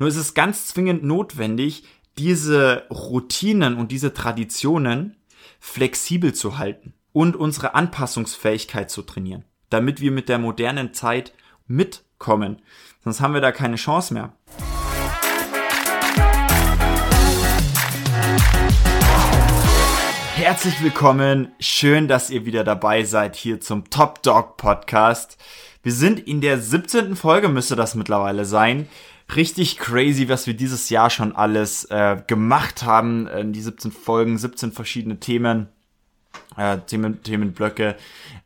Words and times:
Nur 0.00 0.08
ist 0.08 0.16
es 0.16 0.34
ganz 0.34 0.68
zwingend 0.68 1.02
notwendig, 1.02 1.82
diese 2.18 2.84
Routinen 2.88 3.76
und 3.76 3.90
diese 3.90 4.14
Traditionen 4.14 5.16
flexibel 5.58 6.32
zu 6.32 6.56
halten 6.56 6.94
und 7.12 7.34
unsere 7.34 7.74
Anpassungsfähigkeit 7.74 8.92
zu 8.92 9.02
trainieren, 9.02 9.44
damit 9.70 10.00
wir 10.00 10.12
mit 10.12 10.28
der 10.28 10.38
modernen 10.38 10.94
Zeit 10.94 11.32
mitkommen. 11.66 12.62
Sonst 13.02 13.20
haben 13.20 13.34
wir 13.34 13.40
da 13.40 13.50
keine 13.50 13.74
Chance 13.74 14.14
mehr. 14.14 14.34
Herzlich 20.36 20.80
willkommen. 20.80 21.50
Schön, 21.58 22.06
dass 22.06 22.30
ihr 22.30 22.46
wieder 22.46 22.62
dabei 22.62 23.02
seid 23.02 23.34
hier 23.34 23.60
zum 23.60 23.90
Top 23.90 24.22
Dog 24.22 24.58
Podcast. 24.58 25.36
Wir 25.82 25.92
sind 25.92 26.20
in 26.20 26.40
der 26.40 26.60
17. 26.60 27.16
Folge, 27.16 27.48
müsste 27.48 27.74
das 27.74 27.96
mittlerweile 27.96 28.44
sein. 28.44 28.88
Richtig 29.34 29.78
crazy, 29.78 30.28
was 30.28 30.46
wir 30.46 30.54
dieses 30.54 30.88
Jahr 30.88 31.10
schon 31.10 31.36
alles 31.36 31.84
äh, 31.86 32.22
gemacht 32.26 32.82
haben. 32.82 33.26
Äh, 33.26 33.44
die 33.50 33.60
17 33.60 33.92
Folgen, 33.92 34.38
17 34.38 34.72
verschiedene 34.72 35.20
Themen, 35.20 35.68
äh, 36.56 36.78
Themen, 36.78 37.22
Themenblöcke. 37.22 37.96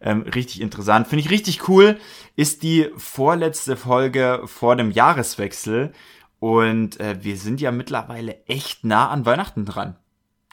Ähm, 0.01 0.23
richtig 0.23 0.61
interessant. 0.61 1.07
Finde 1.07 1.25
ich 1.25 1.31
richtig 1.31 1.69
cool. 1.69 1.99
Ist 2.35 2.63
die 2.63 2.91
vorletzte 2.97 3.77
Folge 3.77 4.43
vor 4.47 4.75
dem 4.75 4.91
Jahreswechsel. 4.91 5.93
Und 6.41 6.99
äh, 6.99 7.23
wir 7.23 7.37
sind 7.37 7.61
ja 7.61 7.71
mittlerweile 7.71 8.45
echt 8.47 8.85
nah 8.85 9.09
an 9.11 9.25
Weihnachten 9.25 9.65
dran. 9.65 9.97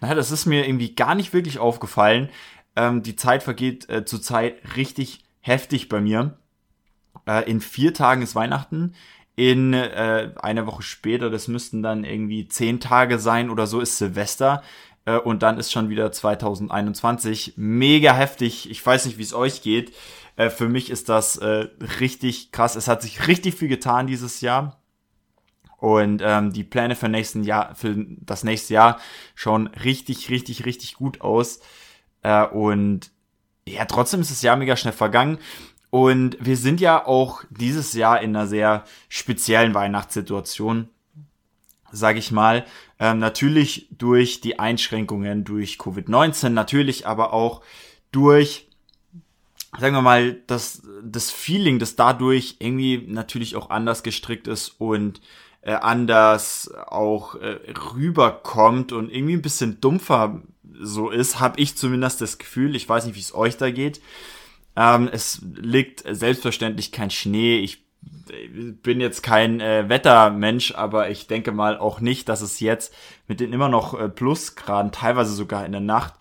Naja, 0.01 0.13
das 0.13 0.31
ist 0.31 0.45
mir 0.45 0.67
irgendwie 0.67 0.93
gar 0.93 1.15
nicht 1.15 1.34
wirklich 1.34 1.57
aufgefallen. 1.57 2.29
Ähm, 2.75 3.01
die 3.01 3.15
Zeit 3.15 3.41
vergeht 3.41 3.89
äh, 3.89 4.05
zurzeit 4.05 4.61
richtig 4.75 5.23
heftig 5.39 5.89
bei 5.89 5.99
mir. 5.99 6.37
Äh, 7.25 7.49
in 7.49 7.59
vier 7.59 7.93
Tagen 7.93 8.21
ist 8.21 8.35
Weihnachten. 8.35 8.93
In 9.39 9.71
äh, 9.73 10.31
einer 10.41 10.67
Woche 10.67 10.84
später, 10.84 11.29
das 11.29 11.48
müssten 11.48 11.81
dann 11.81 12.03
irgendwie 12.03 12.49
zehn 12.49 12.81
Tage 12.81 13.20
sein 13.20 13.49
oder 13.49 13.67
so, 13.67 13.79
ist 13.79 13.98
Silvester. 13.98 14.63
Äh, 15.05 15.15
und 15.15 15.43
dann 15.43 15.57
ist 15.57 15.71
schon 15.71 15.87
wieder 15.87 16.12
2021. 16.12 17.54
Mega 17.55 18.13
heftig. 18.13 18.70
Ich 18.70 18.85
weiß 18.85 19.05
nicht, 19.05 19.17
wie 19.17 19.23
es 19.23 19.34
euch 19.34 19.62
geht. 19.62 19.95
Äh, 20.35 20.49
für 20.49 20.67
mich 20.67 20.90
ist 20.90 21.07
das 21.07 21.37
äh, 21.37 21.70
richtig 22.01 22.51
krass. 22.51 22.76
Es 22.76 22.90
hat 22.90 23.01
sich 23.01 23.29
richtig 23.29 23.55
viel 23.55 23.70
getan 23.70 24.07
dieses 24.07 24.41
Jahr. 24.41 24.82
Und 25.77 26.21
ähm, 26.21 26.51
die 26.51 26.65
Pläne 26.65 26.98
für, 26.98 27.07
nächsten 27.07 27.45
Jahr, 27.45 27.76
für 27.76 27.95
das 28.20 28.43
nächste 28.43 28.73
Jahr 28.73 28.99
schauen 29.35 29.67
richtig, 29.67 30.29
richtig, 30.29 30.65
richtig 30.65 30.95
gut 30.95 31.21
aus. 31.21 31.62
Äh, 32.23 32.45
und 32.45 33.10
ja, 33.65 33.85
trotzdem 33.85 34.20
ist 34.20 34.32
das 34.32 34.41
Jahr 34.41 34.57
mega 34.57 34.76
schnell 34.76 34.91
vergangen. 34.91 35.37
Und 35.90 36.37
wir 36.40 36.57
sind 36.57 36.82
ja 36.82 37.05
auch 37.05 37.43
dieses 37.49 37.93
Jahr 37.93 38.21
in 38.21 38.35
einer 38.35 38.48
sehr 38.48 38.84
speziellen 39.07 39.73
Weihnachtssituation, 39.73 40.90
sage 41.91 42.20
ich 42.20 42.32
mal. 42.32 42.65
Ähm, 42.99 43.20
natürlich 43.20 43.87
durch 43.91 44.41
die 44.41 44.60
Einschränkungen 44.60 45.43
durch 45.45 45.77
Covid-19, 45.77 46.49
natürlich 46.49 47.07
aber 47.07 47.34
auch 47.34 47.62
durch, 48.12 48.67
sagen 49.79 49.95
wir 49.95 50.01
mal, 50.01 50.34
das, 50.45 50.84
das 51.04 51.32
Feeling, 51.32 51.79
das 51.79 51.95
dadurch 51.95 52.57
irgendwie 52.60 53.05
natürlich 53.07 53.55
auch 53.55 53.71
anders 53.71 54.04
gestrickt 54.04 54.48
ist 54.48 54.76
und 54.79 55.21
äh, 55.62 55.73
anders 55.73 56.71
auch 56.87 57.35
äh, 57.35 57.60
rüberkommt 57.95 58.91
und 58.91 59.10
irgendwie 59.10 59.34
ein 59.34 59.41
bisschen 59.41 59.82
dumpfer 59.82 60.41
so 60.82 61.10
ist, 61.10 61.40
habe 61.40 61.60
ich 61.60 61.76
zumindest 61.76 62.21
das 62.21 62.37
Gefühl. 62.37 62.76
Ich 62.76 62.87
weiß 62.87 63.05
nicht, 63.05 63.15
wie 63.15 63.20
es 63.21 63.35
euch 63.35 63.57
da 63.57 63.70
geht. 63.70 64.01
Ähm, 64.80 65.09
es 65.12 65.41
liegt 65.44 66.03
selbstverständlich 66.09 66.94
kein 66.94 67.09
Schnee. 67.09 67.59
Ich 67.59 67.85
bin 68.81 69.02
jetzt 69.02 69.24
kein 69.24 69.59
äh, 69.59 69.90
Wettermensch, 69.90 70.74
aber 70.74 71.09
ich 71.09 71.28
denke 71.28 71.52
mal 71.52 71.78
auch 71.78 72.00
nicht, 72.00 72.30
dass 72.30 72.40
es 72.40 72.62
jetzt 72.62 72.94
mit 73.28 73.41
den 73.41 73.52
immer 73.52 73.68
noch 73.68 74.00
äh, 74.00 74.07
Plusgraden, 74.07 74.94
teilweise 74.94 75.34
sogar 75.34 75.66
in 75.66 75.74
der 75.74 75.81
Nacht, 75.81 76.13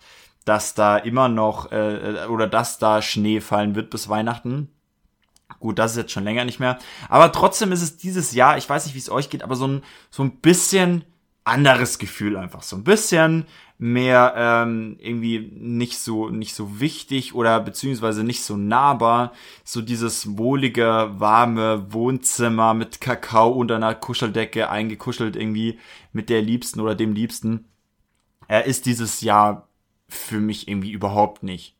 dass 0.43 0.73
da 0.73 0.97
immer 0.97 1.29
noch 1.29 1.71
äh, 1.71 2.25
oder 2.29 2.47
dass 2.47 2.79
da 2.79 3.01
Schnee 3.01 3.39
fallen 3.39 3.75
wird 3.75 3.91
bis 3.91 4.09
Weihnachten. 4.09 4.67
Gut, 5.61 5.79
das 5.79 5.91
ist 5.91 5.97
jetzt 5.97 6.11
schon 6.11 6.25
länger 6.25 6.43
nicht 6.43 6.59
mehr. 6.59 6.79
Aber 7.07 7.31
trotzdem 7.31 7.71
ist 7.71 7.81
es 7.81 7.95
dieses 7.97 8.33
Jahr, 8.33 8.57
ich 8.57 8.69
weiß 8.69 8.85
nicht, 8.85 8.95
wie 8.95 8.99
es 8.99 9.09
euch 9.09 9.29
geht, 9.29 9.43
aber 9.43 9.55
so 9.55 9.67
ein, 9.67 9.83
so 10.09 10.21
ein 10.21 10.31
bisschen 10.41 11.05
anderes 11.49 11.99
Gefühl 11.99 12.37
einfach. 12.37 12.63
So 12.63 12.75
ein 12.75 12.83
bisschen 12.83 13.45
mehr 13.77 14.33
ähm, 14.35 14.97
irgendwie 14.99 15.39
nicht 15.57 15.99
so 15.99 16.29
nicht 16.29 16.53
so 16.53 16.81
wichtig 16.81 17.33
oder 17.33 17.61
beziehungsweise 17.61 18.23
nicht 18.23 18.43
so 18.43 18.57
nahbar. 18.57 19.33
So 19.63 19.81
dieses 19.81 20.37
wohlige, 20.37 21.11
warme 21.13 21.91
Wohnzimmer 21.93 22.73
mit 22.73 23.01
Kakao 23.01 23.49
unter 23.49 23.77
einer 23.77 23.95
Kuscheldecke 23.95 24.69
eingekuschelt 24.69 25.35
irgendwie 25.35 25.79
mit 26.11 26.29
der 26.29 26.41
Liebsten 26.41 26.79
oder 26.81 26.95
dem 26.95 27.13
Liebsten. 27.13 27.65
Er 28.47 28.65
ist 28.65 28.85
dieses 28.85 29.21
Jahr 29.21 29.69
für 30.09 30.39
mich 30.39 30.67
irgendwie 30.67 30.91
überhaupt 30.91 31.43
nicht. 31.43 31.75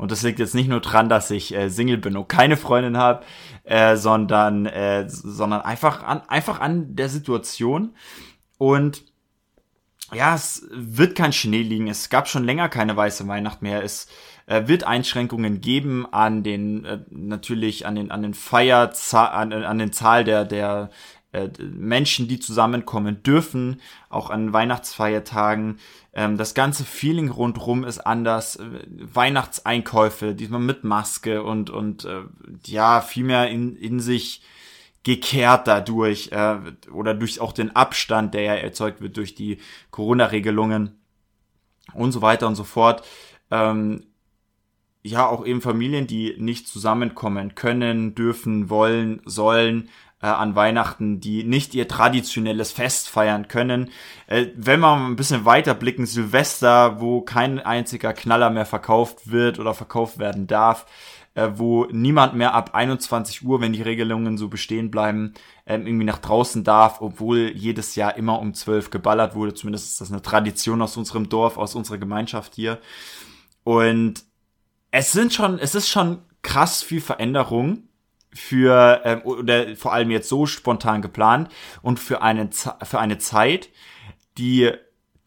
Und 0.00 0.10
das 0.10 0.22
liegt 0.22 0.38
jetzt 0.38 0.54
nicht 0.54 0.68
nur 0.68 0.80
dran, 0.80 1.10
dass 1.10 1.30
ich 1.30 1.54
äh, 1.54 1.68
Single 1.68 1.98
bin 1.98 2.16
und 2.16 2.26
keine 2.26 2.56
Freundin 2.56 2.96
habe, 2.96 3.22
äh, 3.64 3.96
sondern, 3.96 4.64
äh, 4.64 5.04
sondern 5.06 5.60
einfach 5.60 6.02
an, 6.02 6.22
einfach 6.26 6.58
an 6.58 6.96
der 6.96 7.10
Situation. 7.10 7.94
Und 8.60 9.04
ja, 10.12 10.34
es 10.34 10.66
wird 10.70 11.16
kein 11.16 11.32
Schnee 11.32 11.62
liegen. 11.62 11.88
Es 11.88 12.10
gab 12.10 12.28
schon 12.28 12.44
länger 12.44 12.68
keine 12.68 12.94
weiße 12.94 13.26
Weihnacht 13.26 13.62
mehr. 13.62 13.82
Es 13.82 14.06
äh, 14.44 14.68
wird 14.68 14.84
Einschränkungen 14.84 15.62
geben 15.62 16.06
an 16.12 16.42
den 16.42 16.84
äh, 16.84 16.98
natürlich 17.08 17.86
an 17.86 17.94
den 17.94 18.10
an 18.10 18.20
den 18.20 18.34
Feierzahl 18.34 19.28
an, 19.28 19.54
an 19.54 19.78
den 19.78 19.94
Zahl 19.94 20.24
der 20.24 20.44
der 20.44 20.90
äh, 21.32 21.48
Menschen, 21.62 22.28
die 22.28 22.38
zusammenkommen 22.38 23.22
dürfen, 23.22 23.80
auch 24.10 24.28
an 24.28 24.52
Weihnachtsfeiertagen. 24.52 25.78
Ähm, 26.12 26.36
das 26.36 26.52
ganze 26.52 26.84
Feeling 26.84 27.30
rundrum 27.30 27.84
ist 27.84 28.00
anders. 28.00 28.56
Äh, 28.56 28.64
Weihnachtseinkäufe, 29.14 30.34
diesmal 30.34 30.60
mit 30.60 30.84
Maske 30.84 31.42
und, 31.42 31.70
und 31.70 32.04
äh, 32.04 32.24
ja, 32.66 33.00
viel 33.00 33.24
mehr 33.24 33.48
in, 33.48 33.74
in 33.74 34.00
sich 34.00 34.42
gekehrt 35.02 35.66
dadurch 35.66 36.30
äh, 36.32 36.58
oder 36.92 37.14
durch 37.14 37.40
auch 37.40 37.52
den 37.52 37.74
Abstand, 37.74 38.34
der 38.34 38.42
ja 38.42 38.54
erzeugt 38.54 39.00
wird 39.00 39.16
durch 39.16 39.34
die 39.34 39.58
Corona-Regelungen 39.90 40.98
und 41.94 42.12
so 42.12 42.22
weiter 42.22 42.46
und 42.46 42.54
so 42.54 42.64
fort. 42.64 43.06
Ähm, 43.50 44.06
ja, 45.02 45.26
auch 45.26 45.46
eben 45.46 45.62
Familien, 45.62 46.06
die 46.06 46.36
nicht 46.38 46.68
zusammenkommen 46.68 47.54
können, 47.54 48.14
dürfen, 48.14 48.68
wollen, 48.68 49.22
sollen, 49.24 49.88
äh, 50.22 50.26
an 50.26 50.54
Weihnachten, 50.54 51.20
die 51.20 51.44
nicht 51.44 51.74
ihr 51.74 51.88
traditionelles 51.88 52.72
Fest 52.72 53.08
feiern 53.08 53.48
können. 53.48 53.90
Äh, 54.26 54.48
wenn 54.54 54.80
wir 54.80 54.94
ein 54.94 55.16
bisschen 55.16 55.44
weiter 55.44 55.74
blicken, 55.74 56.06
Silvester, 56.06 57.00
wo 57.00 57.22
kein 57.22 57.58
einziger 57.58 58.12
Knaller 58.12 58.50
mehr 58.50 58.66
verkauft 58.66 59.30
wird 59.30 59.58
oder 59.58 59.74
verkauft 59.74 60.18
werden 60.18 60.46
darf, 60.46 60.84
wo 61.34 61.86
niemand 61.86 62.34
mehr 62.34 62.54
ab 62.54 62.74
21 62.74 63.44
Uhr, 63.44 63.60
wenn 63.60 63.72
die 63.72 63.82
Regelungen 63.82 64.36
so 64.36 64.48
bestehen 64.48 64.90
bleiben, 64.90 65.34
ähm, 65.66 65.86
irgendwie 65.86 66.04
nach 66.04 66.18
draußen 66.18 66.64
darf, 66.64 67.00
obwohl 67.00 67.52
jedes 67.54 67.94
Jahr 67.94 68.16
immer 68.16 68.40
um 68.40 68.52
12 68.52 68.90
geballert 68.90 69.34
wurde. 69.34 69.54
Zumindest 69.54 69.86
ist 69.86 70.00
das 70.00 70.10
eine 70.10 70.22
Tradition 70.22 70.82
aus 70.82 70.96
unserem 70.96 71.28
Dorf, 71.28 71.56
aus 71.56 71.74
unserer 71.74 71.98
Gemeinschaft 71.98 72.54
hier. 72.54 72.78
Und 73.62 74.24
es 74.90 75.12
sind 75.12 75.32
schon, 75.32 75.58
es 75.58 75.74
ist 75.74 75.88
schon 75.88 76.18
krass 76.42 76.82
viel 76.82 77.00
Veränderung 77.00 77.84
für 78.32 79.02
ähm, 79.04 79.22
oder 79.22 79.76
vor 79.76 79.92
allem 79.92 80.10
jetzt 80.10 80.28
so 80.28 80.46
spontan 80.46 81.02
geplant 81.02 81.50
und 81.82 81.98
für 81.98 82.22
eine 82.22 82.50
für 82.52 82.98
eine 82.98 83.18
Zeit, 83.18 83.70
die 84.38 84.72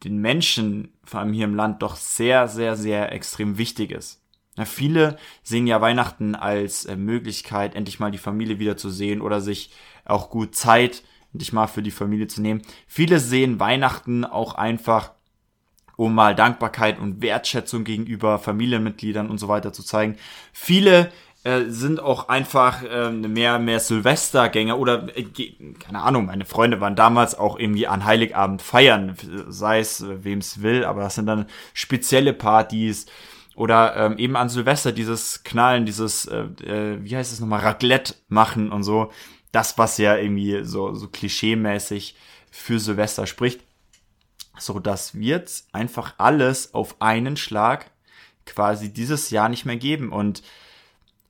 den 0.02 0.18
Menschen 0.18 0.92
vor 1.04 1.20
allem 1.20 1.32
hier 1.32 1.44
im 1.44 1.54
Land 1.54 1.82
doch 1.82 1.96
sehr 1.96 2.48
sehr 2.48 2.76
sehr 2.76 3.12
extrem 3.12 3.58
wichtig 3.58 3.90
ist. 3.90 4.23
Ja, 4.56 4.64
viele 4.64 5.18
sehen 5.42 5.66
ja 5.66 5.80
Weihnachten 5.80 6.34
als 6.34 6.84
äh, 6.84 6.96
Möglichkeit, 6.96 7.74
endlich 7.74 7.98
mal 7.98 8.10
die 8.10 8.18
Familie 8.18 8.58
wiederzusehen 8.58 9.20
oder 9.20 9.40
sich 9.40 9.70
auch 10.04 10.30
gut 10.30 10.54
Zeit 10.54 11.02
endlich 11.32 11.52
mal 11.52 11.66
für 11.66 11.82
die 11.82 11.90
Familie 11.90 12.28
zu 12.28 12.40
nehmen. 12.40 12.62
Viele 12.86 13.18
sehen 13.18 13.58
Weihnachten 13.58 14.24
auch 14.24 14.54
einfach 14.54 15.10
um 15.96 16.14
mal 16.14 16.34
Dankbarkeit 16.34 16.98
und 16.98 17.22
Wertschätzung 17.22 17.84
gegenüber 17.84 18.38
Familienmitgliedern 18.38 19.28
und 19.30 19.38
so 19.38 19.48
weiter 19.48 19.72
zu 19.72 19.82
zeigen. 19.82 20.16
Viele 20.52 21.12
äh, 21.44 21.64
sind 21.68 22.00
auch 22.00 22.28
einfach 22.28 22.82
äh, 22.82 23.10
mehr 23.10 23.58
mehr 23.58 23.78
Silvestergänger 23.78 24.78
oder 24.78 25.06
äh, 25.16 25.24
keine 25.78 26.02
Ahnung, 26.02 26.26
meine 26.26 26.44
Freunde 26.44 26.80
waren 26.80 26.96
damals 26.96 27.36
auch 27.36 27.58
irgendwie 27.58 27.86
an 27.86 28.04
Heiligabend 28.04 28.62
feiern, 28.62 29.16
sei 29.48 29.80
es 29.80 30.00
äh, 30.00 30.24
wem's 30.24 30.62
will, 30.62 30.84
aber 30.84 31.02
das 31.02 31.16
sind 31.16 31.26
dann 31.26 31.46
spezielle 31.74 32.32
Partys 32.32 33.06
oder 33.54 33.96
ähm, 33.96 34.18
eben 34.18 34.36
an 34.36 34.48
Silvester 34.48 34.92
dieses 34.92 35.44
Knallen, 35.44 35.86
dieses 35.86 36.26
äh, 36.26 36.44
äh, 36.62 36.98
wie 37.02 37.16
heißt 37.16 37.32
es 37.32 37.40
nochmal 37.40 37.60
Raclette 37.60 38.14
machen 38.28 38.72
und 38.72 38.82
so, 38.82 39.10
das 39.52 39.78
was 39.78 39.98
ja 39.98 40.16
irgendwie 40.16 40.64
so 40.64 40.94
so 40.94 41.08
klischeemäßig 41.08 42.16
für 42.50 42.78
Silvester 42.78 43.26
spricht. 43.26 43.60
So, 44.58 44.78
das 44.78 45.18
wird 45.18 45.64
einfach 45.72 46.14
alles 46.18 46.74
auf 46.74 46.96
einen 47.00 47.36
Schlag 47.36 47.90
quasi 48.46 48.92
dieses 48.92 49.30
Jahr 49.30 49.48
nicht 49.48 49.64
mehr 49.64 49.76
geben 49.76 50.12
und 50.12 50.42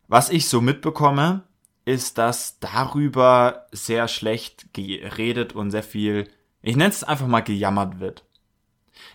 was 0.08 0.30
ich 0.30 0.48
so 0.48 0.60
mitbekomme, 0.60 1.42
ist, 1.84 2.18
dass 2.18 2.58
darüber 2.60 3.66
sehr 3.72 4.08
schlecht 4.08 4.72
geredet 4.72 5.52
und 5.52 5.70
sehr 5.70 5.82
viel, 5.82 6.30
ich 6.62 6.76
nenne 6.76 6.90
es 6.90 7.04
einfach 7.04 7.26
mal 7.26 7.40
gejammert 7.40 8.00
wird. 8.00 8.24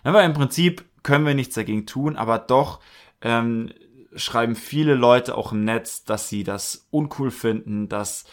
Aber 0.04 0.24
im 0.24 0.34
Prinzip 0.34 0.86
können 1.04 1.26
wir 1.26 1.34
nichts 1.34 1.56
dagegen 1.56 1.86
tun, 1.86 2.16
aber 2.16 2.40
doch 2.40 2.80
ähm, 3.22 3.72
schreiben 4.16 4.56
viele 4.56 4.96
Leute 4.96 5.38
auch 5.38 5.52
im 5.52 5.64
Netz, 5.64 6.04
dass 6.04 6.30
sie 6.30 6.44
das 6.44 6.88
uncool 6.92 7.32
finden, 7.32 7.90
dass 7.90 8.26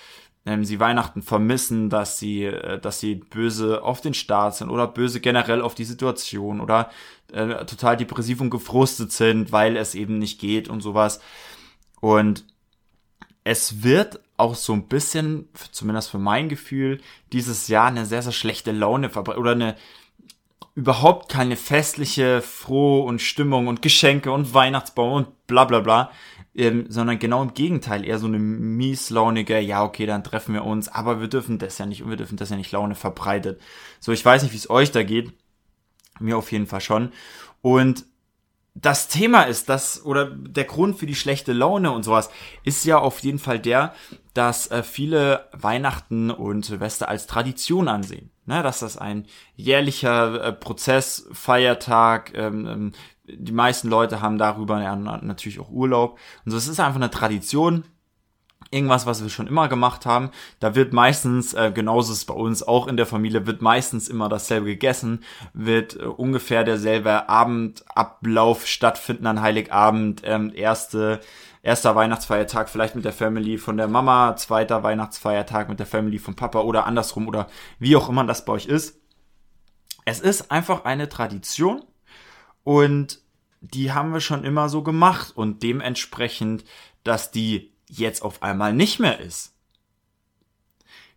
ähm, 0.47 0.65
sie 0.65 0.81
Weihnachten 0.81 1.23
vermissen, 1.23 1.91
dass 1.91 2.19
sie, 2.19 2.45
äh, 2.45 2.81
dass 2.81 3.01
sie 3.01 3.17
böse 3.17 3.83
auf 3.83 4.01
den 4.01 4.15
Staat 4.15 4.57
sind 4.57 4.71
oder 4.71 4.87
böse 4.87 5.21
generell 5.21 5.61
auf 5.61 5.75
die 5.75 5.85
Situation 5.85 6.61
oder 6.61 6.91
äh, 7.33 7.65
total 7.67 7.97
depressiv 7.97 8.41
und 8.41 8.51
gefrustet 8.51 9.13
sind, 9.13 9.53
weil 9.53 9.77
es 9.77 9.95
eben 9.95 10.19
nicht 10.19 10.41
geht 10.41 10.69
und 10.69 10.81
sowas. 10.81 11.21
Und 12.01 12.45
es 13.45 13.83
wird 13.83 14.21
auch 14.37 14.55
so 14.55 14.73
ein 14.73 14.89
bisschen, 14.89 15.49
zumindest 15.73 16.11
für 16.11 16.19
mein 16.19 16.49
Gefühl, 16.49 17.01
dieses 17.33 17.69
Jahr 17.69 17.87
eine 17.87 18.07
sehr, 18.07 18.23
sehr 18.23 18.33
schlechte 18.33 18.73
Laune 18.73 19.11
verbreitet 19.11 19.41
oder 19.41 19.53
eine 19.53 19.77
überhaupt 20.77 21.31
keine 21.31 21.57
festliche, 21.57 22.43
frohe 22.43 23.05
und 23.05 23.23
Stimmung 23.23 23.67
und 23.67 23.81
Geschenke 23.81 24.31
und 24.31 24.53
Weihnachtsbaum 24.53 25.13
und 25.15 25.47
bla 25.47 25.65
bla 25.65 25.81
bla, 25.81 26.11
ähm, 26.55 26.85
sondern 26.91 27.19
genau 27.19 27.43
im 27.43 27.55
Gegenteil, 27.55 28.05
eher 28.05 28.19
so 28.19 28.27
eine 28.27 28.39
mieslaunige, 28.39 29.59
ja 29.59 29.83
okay, 29.83 30.05
dann 30.05 30.23
treffen 30.23 30.53
wir 30.55 30.65
uns, 30.65 30.89
aber 30.89 31.19
wir 31.21 31.29
dürfen 31.29 31.59
das 31.59 31.79
ja 31.79 31.87
nicht 31.87 32.03
und 32.03 32.11
wir 32.11 32.19
dürfen 32.19 32.37
das 32.37 32.51
ja 32.51 32.57
nicht 32.57 32.73
Laune 32.73 32.95
verbreitet. 32.95 33.61
So, 34.01 34.13
ich 34.13 34.25
weiß 34.25 34.43
nicht, 34.43 34.53
wie 34.53 34.59
es 34.59 34.69
euch 34.69 34.93
da 34.93 35.03
geht, 35.03 35.33
mir 36.21 36.37
auf 36.37 36.53
jeden 36.53 36.67
Fall 36.67 36.83
schon. 36.83 37.11
Und 37.63 38.05
das 38.81 39.09
Thema 39.09 39.45
ist, 39.45 39.69
das 39.71 40.05
oder 40.05 40.27
der 40.27 40.65
Grund 40.65 40.99
für 40.99 41.07
die 41.07 41.15
schlechte 41.15 41.53
Laune 41.55 41.93
und 41.93 42.03
sowas 42.03 42.29
ist 42.63 42.85
ja 42.85 42.99
auf 42.99 43.21
jeden 43.21 43.39
Fall 43.39 43.59
der, 43.59 43.95
dass 44.35 44.71
äh, 44.71 44.83
viele 44.83 45.49
Weihnachten 45.53 46.31
und 46.31 46.65
Silvester 46.65 47.09
als 47.09 47.27
Tradition 47.27 47.89
ansehen. 47.89 48.31
Ne, 48.45 48.63
dass 48.63 48.79
das 48.79 48.97
ein 48.97 49.27
jährlicher 49.57 50.45
äh, 50.45 50.53
Prozess, 50.53 51.27
Feiertag, 51.33 52.33
ähm, 52.37 52.67
ähm, 52.67 52.93
die 53.25 53.51
meisten 53.51 53.89
Leute 53.89 54.21
haben 54.21 54.39
darüber 54.39 54.81
ja, 54.81 54.95
natürlich 54.95 55.59
auch 55.59 55.71
Urlaub. 55.71 56.19
Und 56.45 56.53
so, 56.53 56.57
es 56.57 56.69
ist 56.69 56.79
einfach 56.79 57.01
eine 57.01 57.11
Tradition, 57.11 57.83
irgendwas, 58.71 59.07
was 59.07 59.23
wir 59.23 59.31
schon 59.31 59.47
immer 59.47 59.69
gemacht 59.69 60.07
haben. 60.07 60.31
Da 60.61 60.75
wird 60.75 60.93
meistens, 60.93 61.55
äh, 61.55 61.71
genauso 61.73 62.13
ist 62.13 62.19
es 62.19 62.25
bei 62.25 62.35
uns 62.35 62.63
auch 62.63 62.87
in 62.89 62.97
der 62.97 63.07
Familie, 63.07 63.47
wird 63.47 63.63
meistens 63.63 64.09
immer 64.09 64.29
dasselbe 64.29 64.67
gegessen, 64.67 65.25
wird 65.53 65.97
äh, 65.97 66.05
ungefähr 66.05 66.65
derselbe 66.65 67.29
Abendablauf 67.29 68.67
stattfinden 68.67 69.27
an 69.27 69.41
Heiligabend, 69.41 70.23
ähm, 70.25 70.53
erste, 70.55 71.21
erster 71.63 71.95
Weihnachtsfeiertag 71.95 72.69
vielleicht 72.69 72.97
mit 72.97 73.05
der 73.05 73.13
Family 73.13 73.59
von 73.59 73.77
der 73.77 73.89
Mama, 73.89 74.37
zweiter 74.37 74.83
Weihnachtsfeiertag 74.83 75.69
mit 75.69 75.79
der 75.79 75.87
Family 75.87 76.19
von 76.19 76.35
Papa 76.35 76.61
oder 76.61 76.87
andersrum 76.87 77.29
oder 77.29 77.49
wie 77.79 77.97
auch 77.97 78.09
immer 78.09 78.25
das 78.25 78.45
bei 78.45 78.55
euch 78.55 78.67
ist. 78.67 79.01
Es 80.05 80.21
ist 80.21 80.51
einfach 80.51 80.85
eine 80.85 81.09
Tradition 81.09 81.83
und 82.63 83.21
die 83.61 83.93
haben 83.93 84.13
wir 84.13 84.21
schon 84.21 84.45
immer 84.45 84.69
so 84.69 84.83
gemacht 84.83 85.33
und 85.35 85.63
dementsprechend, 85.63 86.65
dass 87.03 87.33
die 87.33 87.76
jetzt 87.89 88.23
auf 88.23 88.43
einmal 88.43 88.73
nicht 88.73 88.99
mehr 88.99 89.21
ist, 89.21 89.55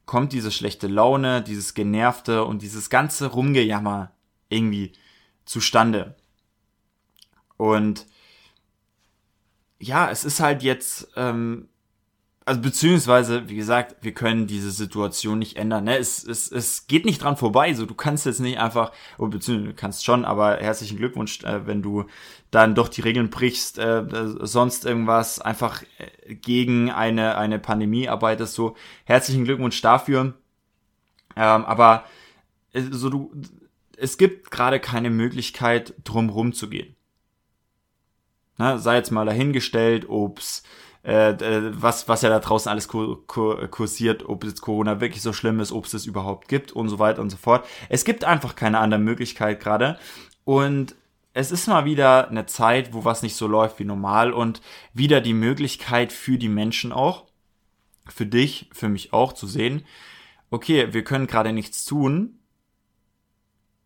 kommt 0.06 0.33
diese 0.33 0.51
schlechte 0.51 0.88
Laune, 0.88 1.44
dieses 1.44 1.74
Genervte 1.74 2.44
und 2.44 2.62
dieses 2.62 2.89
ganze 2.89 3.27
Rumgejammer 3.27 4.12
irgendwie 4.50 4.94
zustande. 5.45 6.16
Und 7.57 8.07
ja, 9.80 10.10
es 10.10 10.25
ist 10.25 10.39
halt 10.39 10.63
jetzt 10.63 11.10
ähm, 11.16 11.69
also 12.50 12.62
beziehungsweise, 12.62 13.48
wie 13.48 13.56
gesagt, 13.56 13.98
wir 14.01 14.12
können 14.12 14.48
diese 14.48 14.72
Situation 14.72 15.38
nicht 15.38 15.56
ändern. 15.56 15.84
Ne? 15.84 16.00
Es, 16.00 16.24
es, 16.24 16.51
es 16.51 16.88
geht 16.88 17.06
nicht 17.06 17.22
dran 17.22 17.38
vorbei. 17.38 17.75
So, 17.75 17.86
du 17.86 17.94
kannst 17.94 18.25
jetzt 18.25 18.40
nicht 18.40 18.57
einfach, 18.57 18.92
oh, 19.19 19.28
beziehungsweise 19.28 19.69
du 19.69 19.75
kannst 19.75 20.04
schon, 20.04 20.25
aber 20.25 20.57
herzlichen 20.57 20.98
Glückwunsch, 20.98 21.44
äh, 21.44 21.68
wenn 21.68 21.84
du 21.84 22.06
dann 22.50 22.74
doch 22.74 22.90
die 22.90 23.01
Regeln 23.01 23.30
brichst, 23.30 23.78
äh, 23.78 24.04
sonst 24.40 24.84
irgendwas 24.84 25.40
einfach 25.40 25.84
äh, 26.00 26.34
gegen 26.34 26.90
eine, 26.90 27.38
eine 27.38 27.60
Pandemie 27.60 28.10
arbeitest. 28.10 28.56
So, 28.56 28.75
herzlichen 29.06 29.44
Glückwunsch 29.46 29.80
dafür. 29.81 30.34
Ähm, 31.36 31.66
aber 31.66 32.06
äh, 32.74 32.81
so 32.90 33.12
du, 33.12 33.31
es 33.96 34.18
gibt 34.18 34.50
gerade 34.50 34.80
keine 34.80 35.12
Möglichkeit, 35.12 35.94
drumrum 36.04 36.54
zu 36.54 36.68
gehen. 36.68 36.96
Na, 38.57 38.80
sei 38.80 38.96
jetzt 38.96 39.12
mal 39.12 39.28
dahingestellt, 39.28 40.10
ob's 40.10 40.63
äh, 41.04 41.72
was, 41.81 42.07
was 42.07 42.22
ja 42.22 42.30
da 42.30 42.40
draußen 42.40 42.69
alles 42.69 42.88
kur 42.88 43.25
kur 43.25 43.68
kursiert, 43.68 44.28
ob 44.28 44.44
jetzt 44.44 44.62
Corona 44.62 45.00
wirklich 45.00 45.22
so 45.22 45.34
schlimm 45.34 45.60
ist, 45.60 45.72
ob 45.72 45.86
es 45.86 45.92
das 45.92 46.06
überhaupt 46.06 46.48
gibt 46.48 46.72
und 46.72 46.90
so 46.90 47.00
weiter 47.00 47.22
und 47.22 47.30
so 47.30 47.38
fort. 47.38 47.66
Es 47.88 48.04
gibt 48.04 48.24
einfach 48.25 48.56
keine 48.56 48.80
andere 48.80 49.00
Möglichkeit 49.00 49.60
gerade. 49.60 49.98
Und 50.44 50.96
es 51.34 51.51
ist 51.51 51.68
mal 51.68 51.86
wieder 51.86 52.30
eine 52.30 52.48
Zeit, 52.48 52.94
wo 52.94 53.06
was 53.06 53.22
nicht 53.22 53.36
so 53.36 53.48
läuft 53.48 53.80
wie 53.80 53.86
normal 53.86 54.34
und 54.34 54.62
wieder 54.94 55.22
die 55.22 55.34
Möglichkeit 55.34 56.12
für 56.12 56.38
die 56.38 56.50
Menschen 56.50 56.92
auch, 56.92 57.25
für 58.07 58.25
dich, 58.25 58.69
für 58.74 58.90
mich 58.90 59.13
auch 59.13 59.34
zu 59.34 59.48
sehen, 59.48 59.86
okay, 60.50 60.94
wir 60.94 61.04
können 61.04 61.28
gerade 61.28 61.54
nichts 61.54 61.86
tun 61.86 62.40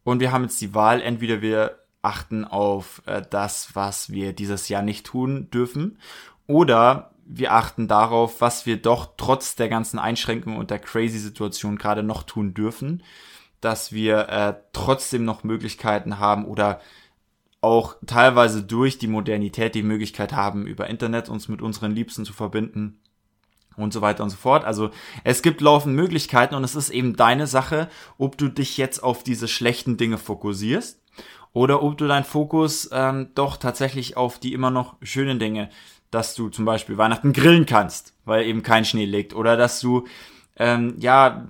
und 0.04 0.20
wir 0.20 0.32
haben 0.32 0.44
jetzt 0.44 0.62
die 0.62 0.74
Wahl, 0.74 1.02
entweder 1.02 1.42
wir 1.42 1.80
achten 2.02 2.44
auf 2.46 3.02
äh, 3.06 3.22
das, 3.30 3.76
was 3.76 4.12
wir 4.12 4.34
dieses 4.34 4.68
Jahr 4.70 4.82
nicht 4.82 5.06
tun 5.06 5.50
dürfen 5.52 6.00
oder 6.48 7.12
wir 7.26 7.54
achten 7.54 7.88
darauf, 7.88 8.42
was 8.42 8.66
wir 8.66 8.82
doch 8.82 9.14
trotz 9.18 9.56
der 9.56 9.70
ganzen 9.70 10.00
Einschränkungen 10.00 10.60
und 10.60 10.72
der 10.72 10.80
crazy 10.80 11.20
Situation 11.20 11.78
gerade 11.78 12.04
noch 12.04 12.24
tun 12.24 12.54
dürfen, 12.54 13.04
dass 13.62 13.94
wir 13.94 14.30
äh, 14.30 14.56
trotzdem 14.74 15.24
noch 15.24 15.44
Möglichkeiten 15.44 16.20
haben 16.20 16.46
oder 16.46 16.82
auch 17.62 17.96
teilweise 18.06 18.62
durch 18.62 18.98
die 18.98 19.08
Modernität 19.08 19.74
die 19.74 19.84
Möglichkeit 19.84 20.34
haben, 20.34 20.68
über 20.68 20.88
Internet 20.88 21.30
uns 21.30 21.48
mit 21.48 21.62
unseren 21.62 21.92
Liebsten 21.92 22.26
zu 22.26 22.34
verbinden 22.34 23.00
und 23.78 23.94
so 23.94 24.02
weiter 24.02 24.24
und 24.24 24.30
so 24.30 24.36
fort. 24.36 24.66
Also 24.66 24.90
es 25.24 25.42
gibt 25.42 25.62
laufend 25.62 25.96
Möglichkeiten 25.96 26.56
und 26.56 26.66
es 26.66 26.76
ist 26.76 26.90
eben 26.90 27.16
deine 27.16 27.48
Sache, 27.48 27.90
ob 28.18 28.38
du 28.38 28.50
dich 28.50 28.78
jetzt 28.78 29.02
auf 29.02 29.24
diese 29.24 29.48
schlechten 29.48 29.96
Dinge 29.96 30.18
fokussierst 30.18 31.02
oder 31.54 31.82
ob 31.84 31.98
du 31.98 32.08
deinen 32.08 32.26
Fokus 32.26 32.90
ähm, 32.92 33.30
doch 33.34 33.56
tatsächlich 33.58 34.18
auf 34.18 34.40
die 34.40 34.54
immer 34.54 34.72
noch 34.72 34.98
schönen 35.02 35.40
Dinge 35.40 35.70
dass 36.14 36.36
du 36.36 36.50
zum 36.50 36.66
Beispiel 36.66 36.98
Weihnachten 36.98 37.34
grillen 37.34 37.66
kannst, 37.66 38.14
weil 38.26 38.46
eben 38.46 38.64
kein 38.64 38.86
Schnee 38.86 39.06
liegt. 39.06 39.34
Oder 39.34 39.58
dass 39.58 39.80
du, 39.80 40.06
ähm, 40.56 40.96
ja, 41.00 41.48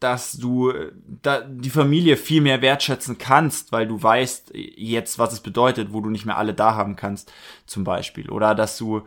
dass 0.00 0.32
du 0.32 0.70
äh, 0.70 0.92
da 1.22 1.40
die 1.40 1.70
Familie 1.70 2.16
viel 2.16 2.42
mehr 2.42 2.60
wertschätzen 2.60 3.18
kannst, 3.18 3.72
weil 3.72 3.86
du 3.86 4.02
weißt 4.02 4.52
jetzt, 4.54 5.18
was 5.18 5.32
es 5.32 5.40
bedeutet, 5.40 5.92
wo 5.92 6.00
du 6.00 6.10
nicht 6.10 6.26
mehr 6.26 6.36
alle 6.36 6.54
da 6.54 6.74
haben 6.74 6.96
kannst, 6.96 7.32
zum 7.66 7.84
Beispiel. 7.84 8.28
Oder 8.30 8.54
dass 8.54 8.76
du 8.76 9.02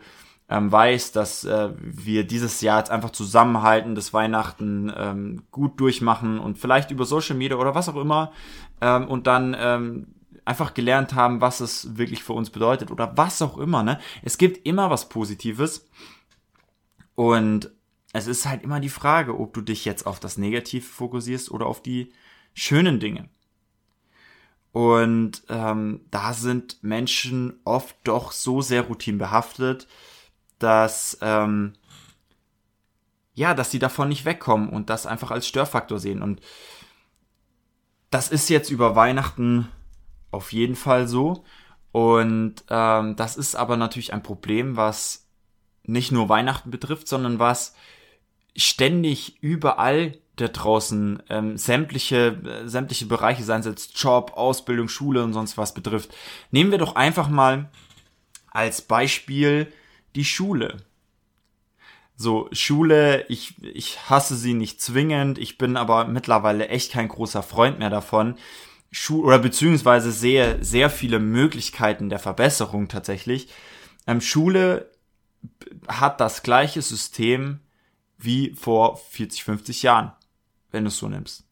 ähm, 0.48 0.70
weißt, 0.70 1.14
dass 1.14 1.44
äh, 1.44 1.70
wir 1.80 2.24
dieses 2.24 2.60
Jahr 2.60 2.78
jetzt 2.78 2.90
einfach 2.90 3.10
zusammenhalten, 3.10 3.94
das 3.94 4.12
Weihnachten 4.12 4.92
ähm, 4.96 5.42
gut 5.50 5.80
durchmachen 5.80 6.38
und 6.38 6.58
vielleicht 6.58 6.90
über 6.90 7.04
Social 7.04 7.36
Media 7.36 7.56
oder 7.56 7.74
was 7.74 7.88
auch 7.88 7.96
immer 7.96 8.32
ähm, 8.80 9.08
und 9.08 9.26
dann 9.26 9.56
ähm, 9.58 10.06
einfach 10.46 10.72
gelernt 10.72 11.14
haben, 11.14 11.40
was 11.40 11.60
es 11.60 11.98
wirklich 11.98 12.22
für 12.22 12.32
uns 12.32 12.50
bedeutet 12.50 12.90
oder 12.90 13.16
was 13.16 13.42
auch 13.42 13.58
immer, 13.58 13.82
ne? 13.82 14.00
Es 14.22 14.38
gibt 14.38 14.66
immer 14.66 14.88
was 14.88 15.08
Positives 15.08 15.88
und 17.14 17.70
es 18.12 18.26
ist 18.26 18.46
halt 18.46 18.62
immer 18.62 18.80
die 18.80 18.88
Frage, 18.88 19.38
ob 19.38 19.52
du 19.52 19.60
dich 19.60 19.84
jetzt 19.84 20.06
auf 20.06 20.20
das 20.20 20.38
Negative 20.38 20.86
fokussierst 20.86 21.50
oder 21.50 21.66
auf 21.66 21.82
die 21.82 22.12
schönen 22.54 23.00
Dinge. 23.00 23.28
Und 24.72 25.42
ähm, 25.48 26.00
da 26.10 26.32
sind 26.32 26.82
Menschen 26.82 27.60
oft 27.64 27.96
doch 28.04 28.32
so 28.32 28.60
sehr 28.60 28.82
routinebehaftet, 28.82 29.86
dass 30.58 31.18
ähm, 31.20 31.74
ja, 33.34 33.52
dass 33.52 33.70
sie 33.70 33.78
davon 33.78 34.08
nicht 34.08 34.24
wegkommen 34.24 34.70
und 34.70 34.88
das 34.88 35.06
einfach 35.06 35.30
als 35.30 35.46
Störfaktor 35.46 35.98
sehen. 35.98 36.22
Und 36.22 36.40
das 38.10 38.28
ist 38.28 38.48
jetzt 38.48 38.70
über 38.70 38.96
Weihnachten 38.96 39.68
auf 40.30 40.52
jeden 40.52 40.76
Fall 40.76 41.08
so. 41.08 41.44
Und 41.92 42.64
ähm, 42.68 43.16
das 43.16 43.36
ist 43.36 43.56
aber 43.56 43.76
natürlich 43.76 44.12
ein 44.12 44.22
Problem, 44.22 44.76
was 44.76 45.26
nicht 45.84 46.12
nur 46.12 46.28
Weihnachten 46.28 46.70
betrifft, 46.70 47.08
sondern 47.08 47.38
was 47.38 47.74
ständig 48.56 49.42
überall 49.42 50.18
da 50.36 50.48
draußen 50.48 51.22
ähm, 51.30 51.56
sämtliche, 51.56 52.36
äh, 52.44 52.68
sämtliche 52.68 53.06
Bereiche, 53.06 53.42
seien 53.42 53.60
es 53.60 53.66
jetzt 53.66 53.98
Job, 53.98 54.32
Ausbildung, 54.34 54.88
Schule 54.88 55.24
und 55.24 55.32
sonst 55.32 55.56
was 55.56 55.72
betrifft. 55.72 56.14
Nehmen 56.50 56.70
wir 56.70 56.78
doch 56.78 56.94
einfach 56.94 57.28
mal 57.28 57.70
als 58.50 58.82
Beispiel 58.82 59.72
die 60.14 60.24
Schule. 60.24 60.76
So, 62.16 62.48
Schule, 62.52 63.26
ich, 63.28 63.54
ich 63.62 64.08
hasse 64.08 64.36
sie 64.36 64.54
nicht 64.54 64.80
zwingend, 64.80 65.38
ich 65.38 65.58
bin 65.58 65.76
aber 65.76 66.06
mittlerweile 66.06 66.68
echt 66.68 66.92
kein 66.92 67.08
großer 67.08 67.42
Freund 67.42 67.78
mehr 67.78 67.90
davon, 67.90 68.36
Schul 68.98 69.26
oder 69.26 69.38
beziehungsweise 69.38 70.10
sehe 70.10 70.64
sehr 70.64 70.88
viele 70.88 71.18
Möglichkeiten 71.18 72.08
der 72.08 72.18
Verbesserung 72.18 72.88
tatsächlich. 72.88 73.48
Ähm, 74.06 74.22
Schule 74.22 74.90
hat 75.86 76.18
das 76.18 76.42
gleiche 76.42 76.80
System 76.80 77.60
wie 78.16 78.54
vor 78.58 78.96
40, 78.96 79.44
50 79.44 79.82
Jahren, 79.82 80.12
wenn 80.70 80.84
du 80.84 80.88
es 80.88 80.96
so 80.96 81.08
nimmst. 81.08 81.44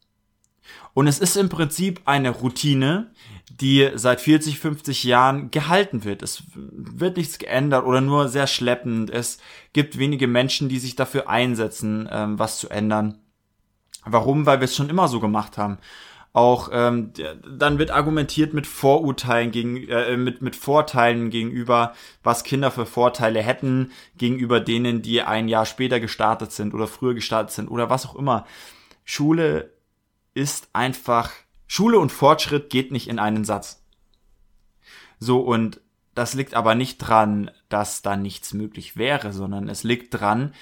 Und 0.95 1.07
es 1.07 1.19
ist 1.19 1.37
im 1.37 1.51
Prinzip 1.51 2.01
eine 2.07 2.31
Routine, 2.31 3.13
die 3.51 3.91
seit 3.95 4.23
40, 4.23 4.59
50 4.59 5.05
Jahren 5.05 5.51
gehalten 5.51 6.05
wird. 6.05 6.23
Es 6.23 6.45
wird 6.55 7.19
nichts 7.19 7.39
geändert 7.39 7.85
oder 7.85 8.01
nur 8.01 8.31
sehr 8.31 8.47
schleppend. 8.47 9.11
Es 9.11 9.37
gibt 9.75 9.99
wenige 9.99 10.29
Menschen, 10.29 10.71
die 10.71 10.79
sich 10.79 10.97
dafür 10.97 11.29
einsetzen, 11.29 12.09
ähm, 12.11 12.39
was 12.39 12.57
zu 12.57 12.71
ändern. 12.71 13.19
Warum? 14.07 14.47
Weil 14.47 14.61
wir 14.61 14.65
es 14.65 14.75
schon 14.75 14.89
immer 14.89 15.09
so 15.09 15.21
gemacht 15.21 15.59
haben. 15.59 15.77
Auch 16.35 16.69
ähm, 16.73 17.13
dann 17.49 17.79
wird 17.79 17.93
argumentiert 17.93 18.55
mit 18.55 18.67
Vorurteilen 18.67 19.53
gegen, 19.53 19.87
äh, 19.89 20.17
mit 20.17 20.43
mit 20.43 20.57
Vorteilen 20.57 21.31
gegenüber, 21.31 21.95
was 22.25 22.43
Kinder 22.43 22.73
für 22.73 22.87
Vorteile 22.87 23.41
hätten 23.41 23.93
gegenüber 24.19 24.59
denen, 24.59 25.01
die 25.01 25.23
ein 25.23 25.47
Jahr 25.47 25.65
später 25.65 26.01
gestartet 26.01 26.51
sind 26.51 26.75
oder 26.75 26.89
früher 26.89 27.15
gestartet 27.15 27.53
sind 27.53 27.69
oder 27.69 27.89
was 27.89 28.05
auch 28.05 28.17
immer. 28.17 28.47
Schule 29.05 29.71
ist 30.35 30.71
einfach 30.73 31.31
Schule 31.69 32.01
und 32.01 32.11
Fortschritt 32.11 32.69
geht 32.69 32.91
nicht 32.91 33.07
in 33.07 33.21
einen 33.21 33.45
Satz. 33.45 33.85
So 35.21 35.39
und 35.39 35.81
das 36.17 36.35
liegt 36.35 36.55
aber 36.55 36.75
nicht 36.75 36.99
dran, 36.99 37.53
dass 37.69 38.03
da 38.03 38.17
nichts 38.17 38.55
möglich 38.55 38.97
wäre, 38.97 39.33
sondern 39.33 39.69
es 39.69 39.85
liegt 39.85 40.13
dran, 40.13 40.53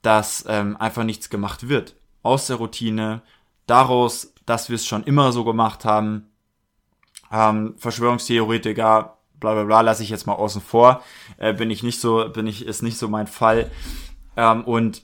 dass 0.00 0.46
ähm, 0.48 0.78
einfach 0.78 1.04
nichts 1.04 1.28
gemacht 1.28 1.68
wird 1.68 1.96
aus 2.22 2.46
der 2.46 2.56
Routine, 2.56 3.20
daraus, 3.68 4.34
dass 4.46 4.68
wir 4.68 4.76
es 4.76 4.86
schon 4.86 5.04
immer 5.04 5.30
so 5.30 5.44
gemacht 5.44 5.84
haben. 5.84 6.26
Ähm, 7.30 7.74
Verschwörungstheoretiker, 7.76 9.18
bla 9.34 9.54
bla 9.54 9.64
bla, 9.64 9.80
lasse 9.82 10.02
ich 10.02 10.10
jetzt 10.10 10.26
mal 10.26 10.34
außen 10.34 10.62
vor. 10.62 11.04
Äh, 11.36 11.52
bin 11.52 11.70
ich 11.70 11.82
nicht 11.82 12.00
so, 12.00 12.28
bin 12.30 12.46
ich, 12.46 12.66
ist 12.66 12.82
nicht 12.82 12.98
so 12.98 13.08
mein 13.08 13.26
Fall. 13.26 13.70
Ähm, 14.36 14.64
und 14.64 15.02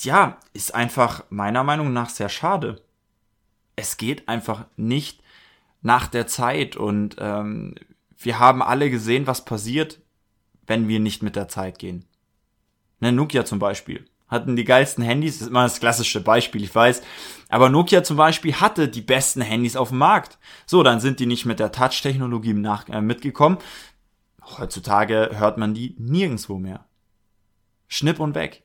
ja, 0.00 0.38
ist 0.52 0.74
einfach 0.74 1.24
meiner 1.30 1.64
Meinung 1.64 1.92
nach 1.92 2.10
sehr 2.10 2.28
schade. 2.28 2.82
Es 3.76 3.96
geht 3.96 4.28
einfach 4.28 4.66
nicht 4.76 5.22
nach 5.80 6.08
der 6.08 6.26
Zeit 6.26 6.76
und 6.76 7.16
ähm, 7.18 7.76
wir 8.18 8.40
haben 8.40 8.62
alle 8.62 8.90
gesehen, 8.90 9.28
was 9.28 9.44
passiert, 9.44 10.00
wenn 10.66 10.88
wir 10.88 10.98
nicht 10.98 11.22
mit 11.22 11.36
der 11.36 11.48
Zeit 11.48 11.78
gehen. 11.78 12.04
Ne, 12.98 13.12
Nokia 13.12 13.44
zum 13.44 13.60
Beispiel 13.60 14.04
hatten 14.28 14.56
die 14.56 14.64
geilsten 14.64 15.02
Handys, 15.02 15.34
das 15.34 15.42
ist 15.42 15.48
immer 15.48 15.62
das 15.62 15.80
klassische 15.80 16.20
Beispiel, 16.22 16.62
ich 16.62 16.74
weiß. 16.74 17.02
Aber 17.48 17.70
Nokia 17.70 18.02
zum 18.02 18.16
Beispiel 18.16 18.54
hatte 18.54 18.88
die 18.88 19.00
besten 19.00 19.40
Handys 19.40 19.76
auf 19.76 19.88
dem 19.88 19.98
Markt. 19.98 20.38
So, 20.66 20.82
dann 20.82 21.00
sind 21.00 21.18
die 21.18 21.26
nicht 21.26 21.46
mit 21.46 21.60
der 21.60 21.72
Touch-Technologie 21.72 22.50
äh, 22.90 23.00
mitgekommen. 23.00 23.58
Heutzutage 24.58 25.30
hört 25.32 25.58
man 25.58 25.74
die 25.74 25.94
nirgendswo 25.98 26.58
mehr. 26.58 26.84
Schnipp 27.86 28.20
und 28.20 28.34
weg. 28.34 28.64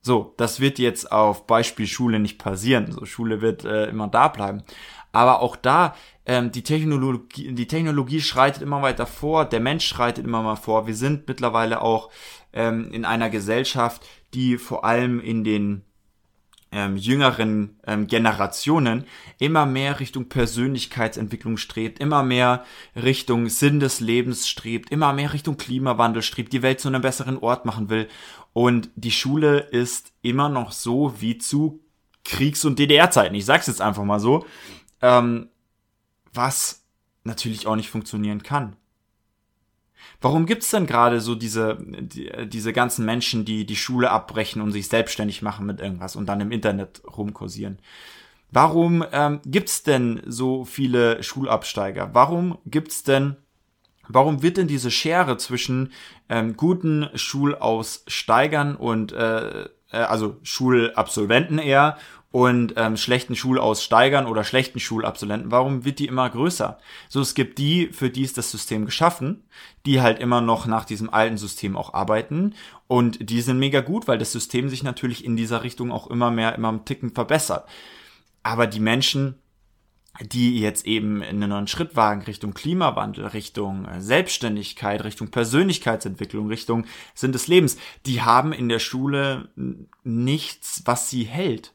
So, 0.00 0.32
das 0.38 0.60
wird 0.60 0.78
jetzt 0.78 1.12
auf 1.12 1.46
Beispiel 1.46 1.86
Schule 1.86 2.18
nicht 2.18 2.38
passieren. 2.38 2.90
So, 2.92 3.04
Schule 3.04 3.42
wird 3.42 3.64
äh, 3.64 3.86
immer 3.86 4.08
da 4.08 4.28
bleiben. 4.28 4.62
Aber 5.12 5.40
auch 5.40 5.56
da, 5.56 5.94
ähm, 6.28 6.52
die 6.52 6.62
Technologie, 6.62 7.54
die 7.54 7.66
Technologie 7.66 8.20
schreitet 8.20 8.62
immer 8.62 8.82
weiter 8.82 9.06
vor, 9.06 9.46
der 9.46 9.60
Mensch 9.60 9.86
schreitet 9.86 10.26
immer 10.26 10.42
mal 10.42 10.56
vor. 10.56 10.86
Wir 10.86 10.94
sind 10.94 11.26
mittlerweile 11.26 11.80
auch 11.80 12.10
ähm, 12.52 12.92
in 12.92 13.06
einer 13.06 13.30
Gesellschaft, 13.30 14.06
die 14.34 14.58
vor 14.58 14.84
allem 14.84 15.20
in 15.20 15.42
den 15.42 15.82
ähm, 16.70 16.98
jüngeren 16.98 17.78
ähm, 17.86 18.06
Generationen 18.08 19.04
immer 19.38 19.64
mehr 19.64 20.00
Richtung 20.00 20.28
Persönlichkeitsentwicklung 20.28 21.56
strebt, 21.56 21.98
immer 21.98 22.22
mehr 22.22 22.62
Richtung 22.94 23.48
Sinn 23.48 23.80
des 23.80 24.00
Lebens 24.00 24.46
strebt, 24.46 24.90
immer 24.90 25.14
mehr 25.14 25.32
Richtung 25.32 25.56
Klimawandel 25.56 26.20
strebt, 26.20 26.52
die 26.52 26.60
Welt 26.60 26.78
zu 26.78 26.88
einem 26.88 27.00
besseren 27.00 27.38
Ort 27.38 27.64
machen 27.64 27.88
will. 27.88 28.06
Und 28.52 28.90
die 28.96 29.12
Schule 29.12 29.60
ist 29.60 30.12
immer 30.20 30.50
noch 30.50 30.72
so 30.72 31.14
wie 31.20 31.38
zu 31.38 31.80
Kriegs- 32.22 32.66
und 32.66 32.78
DDR-Zeiten. 32.78 33.34
Ich 33.34 33.46
sag's 33.46 33.66
jetzt 33.66 33.80
einfach 33.80 34.04
mal 34.04 34.20
so 34.20 34.44
ähm, 35.00 35.48
was 36.38 36.86
natürlich 37.24 37.66
auch 37.66 37.76
nicht 37.76 37.90
funktionieren 37.90 38.42
kann. 38.42 38.76
Warum 40.20 40.46
gibt's 40.46 40.70
denn 40.70 40.86
gerade 40.86 41.20
so 41.20 41.34
diese, 41.34 41.76
die, 41.80 42.30
diese 42.46 42.72
ganzen 42.72 43.04
Menschen, 43.04 43.44
die 43.44 43.66
die 43.66 43.76
Schule 43.76 44.10
abbrechen 44.10 44.62
und 44.62 44.72
sich 44.72 44.88
selbstständig 44.88 45.42
machen 45.42 45.66
mit 45.66 45.80
irgendwas 45.80 46.16
und 46.16 46.26
dann 46.26 46.40
im 46.40 46.52
Internet 46.52 47.02
rumkursieren? 47.04 47.78
Warum 48.50 49.04
ähm, 49.12 49.40
gibt's 49.44 49.82
denn 49.82 50.22
so 50.26 50.64
viele 50.64 51.22
Schulabsteiger? 51.22 52.10
Warum 52.14 52.58
gibt's 52.64 53.02
denn, 53.02 53.36
warum 54.08 54.42
wird 54.42 54.56
denn 54.56 54.68
diese 54.68 54.90
Schere 54.90 55.36
zwischen 55.36 55.92
ähm, 56.28 56.56
guten 56.56 57.10
Schulaussteigern 57.14 58.76
und 58.76 59.12
äh, 59.12 59.64
äh 59.64 59.66
also 59.90 60.36
Schulabsolventen 60.42 61.58
eher 61.58 61.98
und 62.30 62.74
ähm, 62.76 62.96
schlechten 62.96 63.34
Schulaussteigern 63.34 64.26
oder 64.26 64.44
schlechten 64.44 64.80
Schulabsolventen, 64.80 65.50
warum 65.50 65.84
wird 65.84 65.98
die 65.98 66.06
immer 66.06 66.28
größer? 66.28 66.78
So, 67.08 67.20
es 67.20 67.34
gibt 67.34 67.58
die, 67.58 67.88
für 67.88 68.10
die 68.10 68.22
ist 68.22 68.36
das 68.36 68.50
System 68.50 68.84
geschaffen, 68.84 69.44
die 69.86 70.02
halt 70.02 70.18
immer 70.18 70.40
noch 70.40 70.66
nach 70.66 70.84
diesem 70.84 71.08
alten 71.08 71.38
System 71.38 71.76
auch 71.76 71.94
arbeiten 71.94 72.54
und 72.86 73.30
die 73.30 73.40
sind 73.40 73.58
mega 73.58 73.80
gut, 73.80 74.08
weil 74.08 74.18
das 74.18 74.32
System 74.32 74.68
sich 74.68 74.82
natürlich 74.82 75.24
in 75.24 75.36
dieser 75.36 75.62
Richtung 75.62 75.90
auch 75.90 76.06
immer 76.08 76.30
mehr, 76.30 76.54
immer 76.54 76.68
einen 76.68 76.84
Ticken 76.84 77.14
verbessert. 77.14 77.66
Aber 78.42 78.66
die 78.66 78.80
Menschen, 78.80 79.36
die 80.20 80.60
jetzt 80.60 80.86
eben 80.86 81.22
in 81.22 81.42
einen 81.42 81.50
neuen 81.50 81.66
Schritt 81.66 81.96
wagen 81.96 82.22
Richtung 82.22 82.52
Klimawandel, 82.52 83.26
Richtung 83.26 83.86
äh, 83.86 84.00
Selbstständigkeit, 84.00 85.02
Richtung 85.04 85.30
Persönlichkeitsentwicklung, 85.30 86.48
Richtung 86.48 86.84
Sinn 87.14 87.32
des 87.32 87.46
Lebens, 87.46 87.78
die 88.04 88.20
haben 88.20 88.52
in 88.52 88.68
der 88.68 88.80
Schule 88.80 89.48
nichts, 90.02 90.82
was 90.84 91.08
sie 91.08 91.24
hält. 91.24 91.72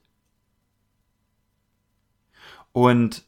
Und 2.74 3.24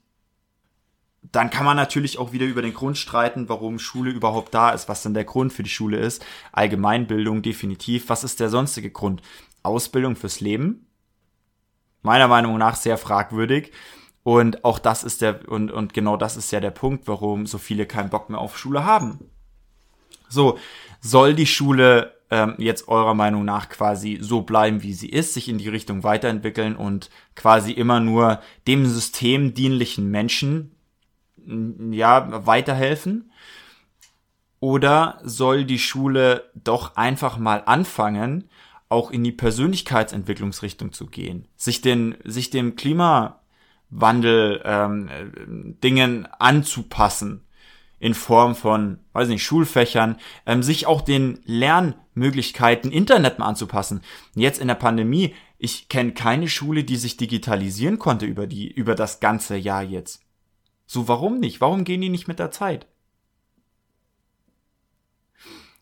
dann 1.31 1.49
kann 1.49 1.65
man 1.65 1.77
natürlich 1.77 2.17
auch 2.17 2.33
wieder 2.33 2.45
über 2.45 2.61
den 2.61 2.73
Grund 2.73 2.97
streiten, 2.97 3.49
warum 3.49 3.79
Schule 3.79 4.11
überhaupt 4.11 4.53
da 4.53 4.71
ist, 4.71 4.89
was 4.89 5.03
denn 5.03 5.13
der 5.13 5.23
Grund 5.23 5.53
für 5.53 5.63
die 5.63 5.69
Schule 5.69 5.97
ist. 5.97 6.25
Allgemeinbildung 6.51 7.41
definitiv. 7.41 8.09
Was 8.09 8.23
ist 8.23 8.39
der 8.39 8.49
sonstige 8.49 8.91
Grund? 8.91 9.21
Ausbildung 9.63 10.15
fürs 10.15 10.39
Leben? 10.39 10.87
Meiner 12.01 12.27
Meinung 12.27 12.57
nach 12.57 12.75
sehr 12.75 12.97
fragwürdig. 12.97 13.71
Und 14.23 14.63
auch 14.65 14.79
das 14.79 15.03
ist 15.03 15.21
der, 15.21 15.47
und, 15.47 15.71
und 15.71 15.93
genau 15.93 16.17
das 16.17 16.37
ist 16.37 16.51
ja 16.51 16.59
der 16.59 16.71
Punkt, 16.71 17.07
warum 17.07 17.45
so 17.45 17.57
viele 17.57 17.85
keinen 17.85 18.09
Bock 18.09 18.29
mehr 18.29 18.39
auf 18.39 18.57
Schule 18.57 18.83
haben. 18.83 19.19
So, 20.29 20.57
soll 21.01 21.35
die 21.35 21.45
Schule 21.45 22.14
ähm, 22.35 22.55
jetzt 22.57 22.89
eurer 22.89 23.13
Meinung 23.13 23.45
nach 23.45 23.69
quasi 23.69 24.17
so 24.19 24.41
bleiben, 24.41 24.83
wie 24.83 24.93
sie 24.93 25.07
ist, 25.07 25.33
sich 25.33 25.47
in 25.47 25.57
die 25.57 25.69
Richtung 25.69 26.03
weiterentwickeln 26.03 26.75
und 26.75 27.09
quasi 27.33 27.71
immer 27.71 28.01
nur 28.01 28.41
dem 28.67 28.85
System 28.85 29.53
Menschen 30.11 30.71
ja 31.91 32.45
weiterhelfen? 32.45 33.31
Oder 34.59 35.19
soll 35.23 35.63
die 35.63 35.79
Schule 35.79 36.51
doch 36.55 36.97
einfach 36.97 37.37
mal 37.37 37.63
anfangen, 37.65 38.49
auch 38.89 39.11
in 39.11 39.23
die 39.23 39.31
Persönlichkeitsentwicklungsrichtung 39.31 40.91
zu 40.91 41.05
gehen, 41.05 41.47
sich 41.55 41.81
den, 41.81 42.15
sich 42.25 42.49
dem 42.49 42.75
Klimawandel 42.75 44.61
ähm, 44.65 45.77
Dingen 45.83 46.27
anzupassen, 46.39 47.45
in 47.99 48.13
Form 48.13 48.55
von, 48.55 48.99
weiß 49.13 49.29
nicht, 49.29 49.43
Schulfächern, 49.43 50.17
ähm, 50.45 50.63
sich 50.63 50.85
auch 50.85 51.01
den 51.01 51.39
Lernmöglichkeiten 52.15 52.91
Internet 52.91 53.39
mal 53.39 53.47
anzupassen. 53.47 54.01
Jetzt 54.33 54.59
in 54.59 54.67
der 54.67 54.75
Pandemie, 54.75 55.35
ich 55.57 55.89
kenne 55.89 56.13
keine 56.13 56.47
Schule, 56.47 56.83
die 56.83 56.95
sich 56.95 57.17
digitalisieren 57.17 57.99
konnte 57.99 58.25
über 58.25 58.47
die, 58.47 58.71
über 58.71 58.95
das 58.95 59.19
ganze 59.19 59.55
Jahr 59.55 59.83
jetzt. 59.83 60.21
So, 60.87 61.07
warum 61.07 61.39
nicht? 61.39 61.61
Warum 61.61 61.83
gehen 61.83 62.01
die 62.01 62.09
nicht 62.09 62.27
mit 62.27 62.39
der 62.39 62.51
Zeit? 62.51 62.87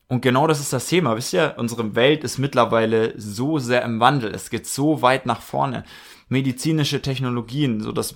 Und 0.08 0.22
genau 0.22 0.48
das 0.48 0.60
ist 0.60 0.74
das 0.74 0.88
Thema. 0.88 1.16
Wisst 1.16 1.34
ihr, 1.34 1.56
unsere 1.58 1.96
Welt 1.96 2.24
ist 2.24 2.38
mittlerweile 2.38 3.20
so 3.20 3.58
sehr 3.58 3.84
im 3.84 4.00
Wandel. 4.00 4.34
Es 4.34 4.50
geht 4.50 4.68
so 4.68 5.02
weit 5.02 5.26
nach 5.26 5.42
vorne 5.42 5.86
medizinische 6.30 7.02
Technologien, 7.02 7.82
so 7.82 7.92
dass 7.92 8.16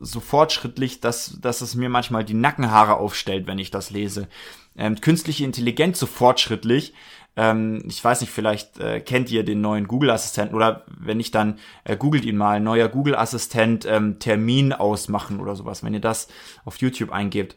so 0.00 0.20
fortschrittlich, 0.20 1.00
dass, 1.00 1.38
dass 1.40 1.60
es 1.60 1.74
mir 1.74 1.88
manchmal 1.88 2.24
die 2.24 2.34
Nackenhaare 2.34 2.96
aufstellt, 2.96 3.46
wenn 3.46 3.58
ich 3.58 3.70
das 3.70 3.90
lese. 3.90 4.28
Ähm, 4.76 5.00
künstliche 5.00 5.44
Intelligenz 5.44 5.98
so 5.98 6.06
fortschrittlich. 6.06 6.94
Ähm, 7.36 7.82
ich 7.86 8.02
weiß 8.02 8.20
nicht, 8.20 8.30
vielleicht 8.30 8.78
äh, 8.78 9.00
kennt 9.00 9.30
ihr 9.30 9.44
den 9.44 9.60
neuen 9.60 9.88
Google-Assistenten 9.88 10.54
oder 10.54 10.84
wenn 10.86 11.16
nicht, 11.16 11.34
dann 11.34 11.58
äh, 11.84 11.96
googelt 11.96 12.24
ihn 12.24 12.36
mal. 12.36 12.60
Neuer 12.60 12.88
Google-Assistent 12.88 13.86
ähm, 13.86 14.18
Termin 14.18 14.72
ausmachen 14.72 15.40
oder 15.40 15.56
sowas, 15.56 15.82
wenn 15.82 15.94
ihr 15.94 16.00
das 16.00 16.28
auf 16.64 16.76
YouTube 16.76 17.10
eingebt. 17.10 17.56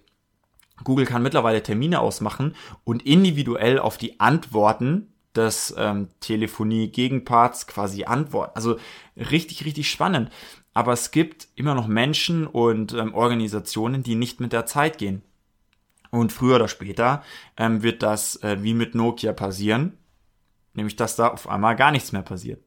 Google 0.84 1.06
kann 1.06 1.24
mittlerweile 1.24 1.64
Termine 1.64 2.00
ausmachen 2.00 2.56
und 2.84 3.06
individuell 3.06 3.80
auf 3.80 3.98
die 3.98 4.20
Antworten 4.20 5.14
des 5.36 5.74
ähm, 5.78 6.10
Telefonie-Gegenparts 6.20 7.68
quasi 7.68 8.06
antworten. 8.06 8.54
Also 8.56 8.78
richtig, 9.16 9.66
richtig 9.66 9.90
spannend. 9.90 10.30
Aber 10.74 10.94
es 10.94 11.12
gibt 11.12 11.48
immer 11.56 11.74
noch 11.74 11.88
Menschen 11.88 12.46
und 12.46 12.94
ähm, 12.94 13.14
Organisationen, 13.14 14.04
die 14.04 14.16
nicht 14.16 14.40
mit 14.40 14.54
der 14.54 14.66
Zeit 14.66 14.98
gehen. 14.98 15.24
Und 16.10 16.32
früher 16.32 16.56
oder 16.56 16.68
später 16.68 17.24
ähm, 17.58 17.84
wird 17.84 18.04
das 18.04 18.42
äh, 18.44 18.58
wie 18.62 18.74
mit 18.74 18.96
Nokia 18.96 19.34
passieren. 19.34 19.98
nämlich 20.74 20.96
dass 20.96 21.16
da 21.16 21.30
auf 21.30 21.50
einmal 21.50 21.76
gar 21.76 21.92
nichts 21.92 22.12
mehr 22.12 22.22
passiert. 22.22 22.64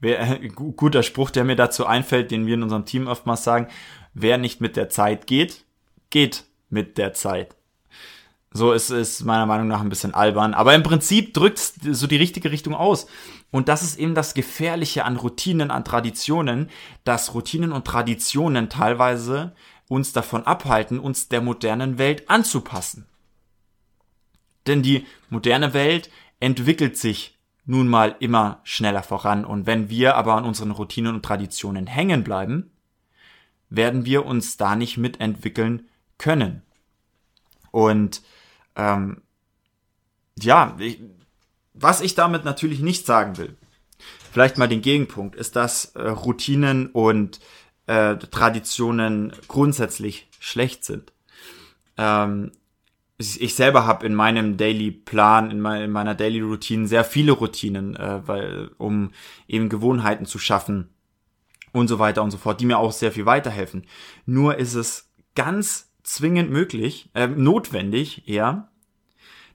Wer, 0.00 0.42
äh, 0.42 0.48
guter 0.48 1.02
Spruch, 1.02 1.30
der 1.30 1.44
mir 1.44 1.56
dazu 1.56 1.86
einfällt, 1.86 2.30
den 2.30 2.46
wir 2.46 2.54
in 2.54 2.62
unserem 2.62 2.84
Team 2.84 3.06
oftmals 3.06 3.44
sagen, 3.44 3.68
wer 4.12 4.38
nicht 4.38 4.60
mit 4.60 4.76
der 4.76 4.88
Zeit 4.88 5.26
geht, 5.26 5.64
geht 6.10 6.44
mit 6.68 6.98
der 6.98 7.14
Zeit. 7.14 7.56
So 8.56 8.72
ist 8.72 8.90
es 8.90 9.22
meiner 9.22 9.46
Meinung 9.46 9.68
nach 9.68 9.80
ein 9.80 9.88
bisschen 9.88 10.14
albern. 10.14 10.54
Aber 10.54 10.74
im 10.74 10.82
Prinzip 10.82 11.34
drückt 11.34 11.58
es 11.58 11.74
so 11.90 12.06
die 12.06 12.16
richtige 12.16 12.50
Richtung 12.50 12.74
aus. 12.74 13.06
Und 13.50 13.68
das 13.68 13.82
ist 13.82 13.98
eben 13.98 14.14
das 14.14 14.34
Gefährliche 14.34 15.04
an 15.04 15.16
Routinen, 15.16 15.70
an 15.70 15.84
Traditionen, 15.84 16.70
dass 17.04 17.34
Routinen 17.34 17.72
und 17.72 17.86
Traditionen 17.86 18.68
teilweise 18.68 19.54
uns 19.88 20.12
davon 20.12 20.44
abhalten, 20.46 20.98
uns 20.98 21.28
der 21.28 21.40
modernen 21.40 21.98
Welt 21.98 22.28
anzupassen. 22.28 23.06
Denn 24.66 24.82
die 24.82 25.06
moderne 25.30 25.74
Welt 25.74 26.10
entwickelt 26.40 26.96
sich 26.96 27.38
nun 27.64 27.88
mal 27.88 28.16
immer 28.20 28.60
schneller 28.64 29.02
voran. 29.02 29.44
Und 29.44 29.66
wenn 29.66 29.88
wir 29.90 30.16
aber 30.16 30.34
an 30.34 30.44
unseren 30.44 30.70
Routinen 30.70 31.14
und 31.14 31.24
Traditionen 31.24 31.86
hängen 31.86 32.24
bleiben, 32.24 32.70
werden 33.68 34.04
wir 34.04 34.24
uns 34.24 34.56
da 34.56 34.76
nicht 34.76 34.96
mitentwickeln 34.96 35.88
können. 36.18 36.62
Und 37.70 38.22
ähm, 38.76 39.22
ja, 40.38 40.76
ich, 40.78 41.00
was 41.74 42.00
ich 42.00 42.14
damit 42.14 42.44
natürlich 42.44 42.80
nicht 42.80 43.06
sagen 43.06 43.36
will, 43.36 43.56
vielleicht 44.30 44.58
mal 44.58 44.68
den 44.68 44.82
Gegenpunkt, 44.82 45.34
ist, 45.34 45.56
dass 45.56 45.86
äh, 45.96 46.08
Routinen 46.08 46.86
und 46.88 47.40
äh, 47.86 48.16
Traditionen 48.16 49.32
grundsätzlich 49.48 50.28
schlecht 50.38 50.84
sind. 50.84 51.12
Ähm, 51.96 52.52
ich 53.18 53.54
selber 53.54 53.86
habe 53.86 54.04
in 54.04 54.14
meinem 54.14 54.58
Daily 54.58 54.90
Plan, 54.90 55.50
in, 55.50 55.60
mein, 55.60 55.82
in, 55.82 55.90
meiner 55.90 56.14
Daily 56.14 56.40
Routine 56.40 56.86
sehr 56.86 57.04
viele 57.04 57.32
Routinen, 57.32 57.96
äh, 57.96 58.26
weil, 58.26 58.70
um 58.76 59.12
eben 59.48 59.70
Gewohnheiten 59.70 60.26
zu 60.26 60.38
schaffen 60.38 60.90
und 61.72 61.88
so 61.88 61.98
weiter 61.98 62.22
und 62.22 62.30
so 62.30 62.36
fort, 62.36 62.60
die 62.60 62.66
mir 62.66 62.78
auch 62.78 62.92
sehr 62.92 63.12
viel 63.12 63.24
weiterhelfen. 63.24 63.86
Nur 64.26 64.58
ist 64.58 64.74
es 64.74 65.10
ganz 65.34 65.92
zwingend 66.02 66.50
möglich, 66.50 67.08
äh, 67.14 67.26
notwendig 67.26 68.28
eher, 68.28 68.68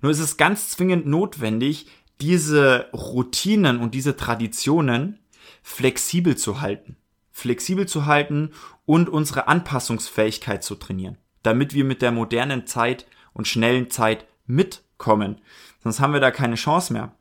nur 0.01 0.11
ist 0.11 0.19
es 0.19 0.38
ganz 0.38 0.71
zwingend 0.71 1.05
notwendig, 1.05 1.88
diese 2.19 2.89
Routinen 2.93 3.79
und 3.79 3.93
diese 3.93 4.15
Traditionen 4.15 5.19
flexibel 5.61 6.35
zu 6.35 6.61
halten. 6.61 6.97
Flexibel 7.41 7.88
zu 7.88 8.05
halten 8.05 8.51
und 8.86 9.10
unsere 9.10 9.48
Anpassungsfähigkeit 9.48 10.63
zu 10.63 10.75
trainieren, 10.75 11.17
damit 11.43 11.74
wir 11.74 11.83
mit 11.83 12.01
der 12.01 12.12
modernen 12.12 12.67
Zeit 12.67 13.07
und 13.33 13.48
schnellen 13.48 13.89
Zeit 13.89 14.25
mitkommen. 14.45 15.41
Sonst 15.83 16.00
haben 16.00 16.13
wir 16.13 16.19
da 16.19 16.31
keine 16.31 16.55
Chance 16.55 16.93
mehr. 16.93 17.12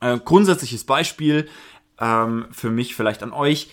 Äh, 0.00 0.18
grundsätzliches 0.18 0.84
Beispiel 0.84 1.48
ähm, 1.98 2.46
für 2.50 2.70
mich 2.70 2.94
vielleicht 2.94 3.22
an 3.22 3.32
euch. 3.32 3.70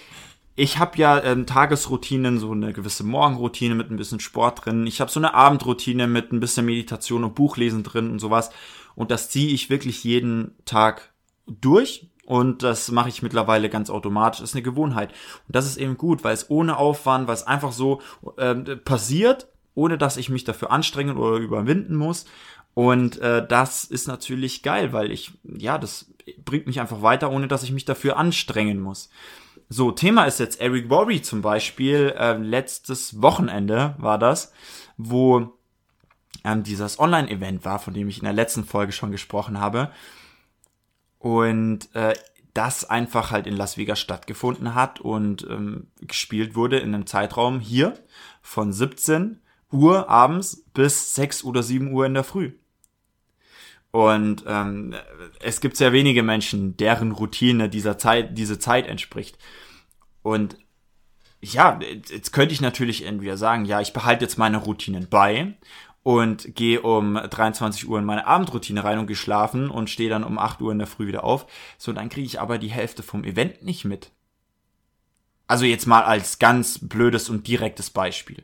Ich 0.55 0.77
habe 0.77 0.97
ja 0.97 1.21
ähm, 1.23 1.45
Tagesroutinen, 1.45 2.37
so 2.37 2.51
eine 2.51 2.73
gewisse 2.73 3.03
Morgenroutine 3.03 3.75
mit 3.75 3.89
ein 3.89 3.97
bisschen 3.97 4.19
Sport 4.19 4.65
drin. 4.65 4.85
Ich 4.85 5.01
habe 5.01 5.11
so 5.11 5.19
eine 5.19 5.33
Abendroutine 5.33 6.07
mit 6.07 6.31
ein 6.31 6.39
bisschen 6.39 6.65
Meditation 6.65 7.23
und 7.23 7.35
Buchlesen 7.35 7.83
drin 7.83 8.11
und 8.11 8.19
sowas. 8.19 8.51
Und 8.95 9.09
das 9.09 9.29
ziehe 9.29 9.53
ich 9.53 9.69
wirklich 9.69 10.03
jeden 10.03 10.55
Tag 10.65 11.11
durch. 11.47 12.07
Und 12.25 12.63
das 12.63 12.89
mache 12.89 13.09
ich 13.09 13.21
mittlerweile 13.21 13.69
ganz 13.69 13.89
automatisch. 13.89 14.39
Das 14.39 14.51
ist 14.51 14.55
eine 14.55 14.63
Gewohnheit. 14.63 15.11
Und 15.47 15.55
das 15.55 15.65
ist 15.65 15.77
eben 15.77 15.97
gut, 15.97 16.23
weil 16.23 16.33
es 16.33 16.49
ohne 16.49 16.77
Aufwand, 16.77 17.27
weil 17.27 17.35
es 17.35 17.45
einfach 17.45 17.73
so 17.73 18.01
ähm, 18.37 18.79
passiert 18.85 19.47
ohne 19.75 19.97
dass 19.97 20.17
ich 20.17 20.29
mich 20.29 20.43
dafür 20.43 20.71
anstrengen 20.71 21.17
oder 21.17 21.37
überwinden 21.37 21.95
muss. 21.95 22.25
Und 22.73 23.19
äh, 23.19 23.45
das 23.45 23.83
ist 23.83 24.07
natürlich 24.07 24.63
geil, 24.63 24.93
weil 24.93 25.11
ich, 25.11 25.31
ja, 25.43 25.77
das 25.77 26.11
bringt 26.43 26.67
mich 26.67 26.79
einfach 26.79 27.01
weiter, 27.01 27.31
ohne 27.31 27.47
dass 27.47 27.63
ich 27.63 27.71
mich 27.71 27.85
dafür 27.85 28.17
anstrengen 28.17 28.79
muss. 28.79 29.09
So, 29.69 29.91
Thema 29.91 30.25
ist 30.25 30.39
jetzt 30.39 30.59
Eric 30.59 30.89
Worry 30.89 31.21
zum 31.21 31.41
Beispiel. 31.41 32.13
Äh, 32.17 32.37
letztes 32.37 33.21
Wochenende 33.21 33.95
war 33.97 34.17
das, 34.17 34.51
wo 34.97 35.53
ähm, 36.43 36.63
dieses 36.63 36.99
Online-Event 36.99 37.65
war, 37.65 37.79
von 37.79 37.93
dem 37.93 38.07
ich 38.09 38.17
in 38.17 38.25
der 38.25 38.33
letzten 38.33 38.65
Folge 38.65 38.91
schon 38.91 39.11
gesprochen 39.11 39.59
habe. 39.59 39.91
Und 41.23 41.87
äh, 41.95 42.15
das 42.53 42.83
einfach 42.83 43.31
halt 43.31 43.47
in 43.47 43.55
Las 43.55 43.77
Vegas 43.77 43.97
stattgefunden 44.01 44.75
hat 44.75 44.99
und 44.99 45.47
ähm, 45.49 45.87
gespielt 46.01 46.53
wurde 46.53 46.79
in 46.79 46.93
einem 46.93 47.07
Zeitraum 47.07 47.61
hier 47.61 47.93
von 48.41 48.73
17 48.73 49.39
Uhr 49.71 50.09
abends 50.09 50.65
bis 50.73 51.15
6 51.15 51.45
oder 51.45 51.63
7 51.63 51.93
Uhr 51.93 52.05
in 52.05 52.13
der 52.13 52.25
Früh. 52.25 52.51
Und 53.91 54.43
ähm, 54.47 54.95
es 55.39 55.61
gibt 55.61 55.77
sehr 55.77 55.93
wenige 55.93 56.23
Menschen, 56.23 56.75
deren 56.75 57.13
Routine 57.13 57.69
dieser 57.69 57.97
Zeit, 57.97 58.37
diese 58.37 58.59
Zeit 58.59 58.85
entspricht. 58.85 59.37
Und 60.23 60.57
ja, 61.39 61.79
jetzt 62.09 62.33
könnte 62.33 62.53
ich 62.53 62.59
natürlich 62.59 63.05
entweder 63.05 63.37
sagen, 63.37 63.63
ja, 63.63 63.79
ich 63.79 63.93
behalte 63.93 64.25
jetzt 64.25 64.37
meine 64.37 64.57
Routinen 64.57 65.07
bei 65.09 65.55
und 66.03 66.55
gehe 66.55 66.81
um 66.81 67.15
23 67.15 67.87
Uhr 67.87 67.97
in 67.97 68.05
meine 68.05 68.27
Abendroutine 68.27 68.83
rein 68.83 68.99
und 68.99 69.07
geschlafen 69.07 69.69
und 69.69 69.89
stehe 69.89 70.09
dann 70.09 70.25
um 70.25 70.37
8 70.37 70.61
Uhr 70.61 70.71
in 70.71 70.77
der 70.77 70.87
Früh 70.87 71.07
wieder 71.07 71.23
auf. 71.23 71.45
So, 71.77 71.93
dann 71.93 72.09
kriege 72.09 72.27
ich 72.27 72.41
aber 72.41 72.57
die 72.57 72.71
Hälfte 72.71 73.03
vom 73.03 73.23
Event 73.23 73.63
nicht 73.63 73.85
mit. 73.85 74.11
Also 75.47 75.65
jetzt 75.65 75.87
mal 75.87 76.03
als 76.03 76.39
ganz 76.39 76.79
blödes 76.79 77.29
und 77.29 77.47
direktes 77.47 77.89
Beispiel. 77.89 78.43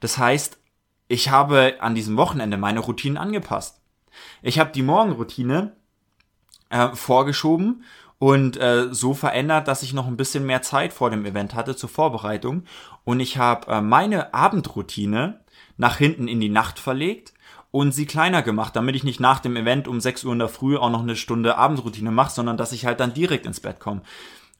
Das 0.00 0.18
heißt, 0.18 0.58
ich 1.08 1.30
habe 1.30 1.76
an 1.80 1.94
diesem 1.94 2.16
Wochenende 2.16 2.56
meine 2.56 2.80
Routinen 2.80 3.18
angepasst. 3.18 3.80
Ich 4.42 4.58
habe 4.58 4.72
die 4.72 4.82
Morgenroutine 4.82 5.76
äh, 6.70 6.88
vorgeschoben 6.94 7.84
und 8.18 8.56
äh, 8.56 8.92
so 8.92 9.14
verändert, 9.14 9.68
dass 9.68 9.82
ich 9.82 9.92
noch 9.92 10.06
ein 10.06 10.16
bisschen 10.16 10.46
mehr 10.46 10.62
Zeit 10.62 10.92
vor 10.92 11.10
dem 11.10 11.24
Event 11.26 11.54
hatte 11.54 11.76
zur 11.76 11.90
Vorbereitung. 11.90 12.64
Und 13.04 13.20
ich 13.20 13.36
habe 13.36 13.70
äh, 13.70 13.80
meine 13.80 14.34
Abendroutine 14.34 15.40
nach 15.76 15.96
hinten 15.96 16.28
in 16.28 16.40
die 16.40 16.48
Nacht 16.48 16.78
verlegt 16.78 17.32
und 17.70 17.92
sie 17.92 18.06
kleiner 18.06 18.42
gemacht, 18.42 18.74
damit 18.76 18.96
ich 18.96 19.04
nicht 19.04 19.20
nach 19.20 19.40
dem 19.40 19.56
Event 19.56 19.88
um 19.88 20.00
6 20.00 20.24
Uhr 20.24 20.32
in 20.32 20.38
der 20.38 20.48
Früh 20.48 20.76
auch 20.76 20.90
noch 20.90 21.02
eine 21.02 21.16
Stunde 21.16 21.58
Abendroutine 21.58 22.10
mache, 22.10 22.32
sondern 22.32 22.56
dass 22.56 22.72
ich 22.72 22.86
halt 22.86 23.00
dann 23.00 23.14
direkt 23.14 23.46
ins 23.46 23.60
Bett 23.60 23.80
komme. 23.80 24.02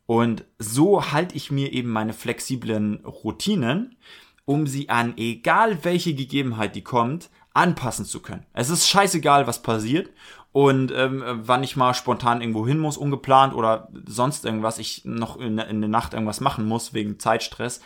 Und 0.07 0.44
so 0.59 1.12
halte 1.12 1.35
ich 1.35 1.50
mir 1.50 1.72
eben 1.72 1.90
meine 1.90 2.12
flexiblen 2.12 3.05
Routinen, 3.05 3.96
um 4.44 4.66
sie 4.66 4.88
an 4.88 5.14
egal 5.16 5.85
welche 5.85 6.14
Gegebenheit 6.14 6.76
die 6.76 6.85
kommt, 6.85 7.31
anpassen 7.55 8.05
zu 8.05 8.20
können. 8.20 8.46
Es 8.52 8.70
ist 8.70 8.87
scheißegal, 8.87 9.46
was 9.46 9.62
passiert 9.62 10.11
und 10.52 10.92
ähm, 10.94 11.22
wann 11.26 11.64
ich 11.64 11.76
mal 11.76 11.94
spontan 11.94 12.40
irgendwo 12.40 12.66
hin 12.66 12.79
muss, 12.79 12.96
ungeplant 12.96 13.55
oder 13.55 13.88
sonst 14.07 14.44
irgendwas, 14.44 14.79
ich 14.79 15.05
noch 15.05 15.38
in, 15.38 15.59
in 15.59 15.81
der 15.81 15.90
Nacht 15.90 16.12
irgendwas 16.12 16.40
machen 16.40 16.66
muss 16.66 16.94
wegen 16.94 17.18
Zeitstress, 17.18 17.81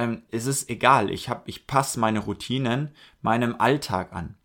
ähm, 0.00 0.22
es 0.30 0.46
ist 0.46 0.70
egal. 0.70 1.10
Ich 1.10 1.28
hab, 1.28 1.48
ich 1.48 1.66
passe 1.66 2.00
meine 2.00 2.20
Routinen 2.20 2.90
meinem 3.22 3.56
Alltag 3.58 4.12
an. 4.12 4.36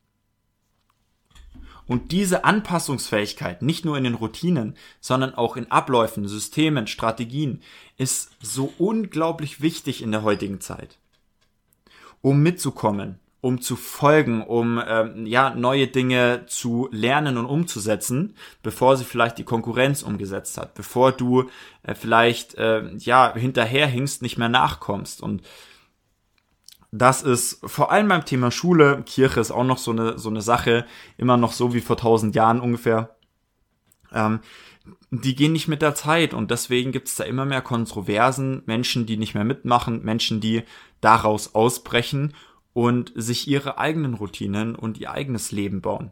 Und 1.88 2.12
diese 2.12 2.46
Anpassungsfähigkeit, 2.46 3.62
nicht 3.62 3.86
nur 3.86 3.98
in 3.98 4.06
den 4.06 4.16
Routinen, 4.16 4.76
sondern 5.00 5.36
auch 5.36 5.56
in 5.56 5.70
Abläufen, 5.72 6.28
Systemen, 6.28 6.88
Strategien, 6.88 7.62
ist 7.98 8.32
so 8.42 8.74
unglaublich 8.80 9.62
wichtig 9.62 10.02
in 10.02 10.12
der 10.12 10.24
heutigen 10.24 10.60
Zeit 10.62 10.98
um 12.26 12.42
mitzukommen, 12.42 13.20
um 13.46 13.62
zu 13.62 13.76
folgen, 13.76 14.42
um 14.42 14.82
ähm, 14.88 15.28
ja 15.28 15.54
neue 15.54 15.86
Dinge 15.86 16.48
zu 16.48 16.90
lernen 16.92 17.38
und 17.38 17.46
umzusetzen, 17.46 18.36
bevor 18.64 18.98
sie 18.98 19.04
vielleicht 19.04 19.38
die 19.38 19.44
Konkurrenz 19.44 20.02
umgesetzt 20.02 20.58
hat, 20.58 20.74
bevor 20.74 21.12
du 21.12 21.52
äh, 21.84 21.94
vielleicht 21.94 22.56
äh, 22.56 22.92
ja 22.98 23.36
hinterherhingst, 23.36 24.24
nicht 24.24 24.40
mehr 24.40 24.50
nachkommst 24.50 25.22
und 25.22 25.44
das 26.92 27.22
ist 27.22 27.60
vor 27.64 27.92
allem 27.92 28.08
beim 28.08 28.26
Thema 28.26 28.50
Schule, 28.50 29.04
Kirche 29.06 29.42
ist 29.42 29.52
auch 29.52 29.64
noch 29.64 29.78
so 29.78 29.92
eine 29.92 30.18
so 30.18 30.30
eine 30.30 30.42
Sache, 30.42 30.88
immer 31.16 31.38
noch 31.38 31.52
so 31.52 31.76
wie 31.76 31.82
vor 31.82 31.98
tausend 31.98 32.34
Jahren 32.34 32.60
ungefähr. 32.60 33.16
Ähm, 34.12 34.40
die 35.12 35.36
gehen 35.36 35.54
nicht 35.54 35.68
mit 35.68 35.84
der 35.84 35.94
Zeit 35.94 36.34
und 36.34 36.50
deswegen 36.50 36.92
gibt 36.92 37.10
es 37.10 37.16
da 37.16 37.26
immer 37.26 37.46
mehr 37.46 37.62
Kontroversen, 37.62 38.64
Menschen, 38.66 39.06
die 39.06 39.18
nicht 39.18 39.36
mehr 39.36 39.44
mitmachen, 39.44 40.04
Menschen, 40.04 40.42
die 40.42 40.64
daraus 41.00 41.54
ausbrechen 41.54 42.34
und 42.76 43.14
sich 43.16 43.48
ihre 43.48 43.78
eigenen 43.78 44.16
Routinen 44.16 44.76
und 44.76 44.98
ihr 44.98 45.10
eigenes 45.10 45.54
Leben 45.54 45.80
bauen. 45.80 46.12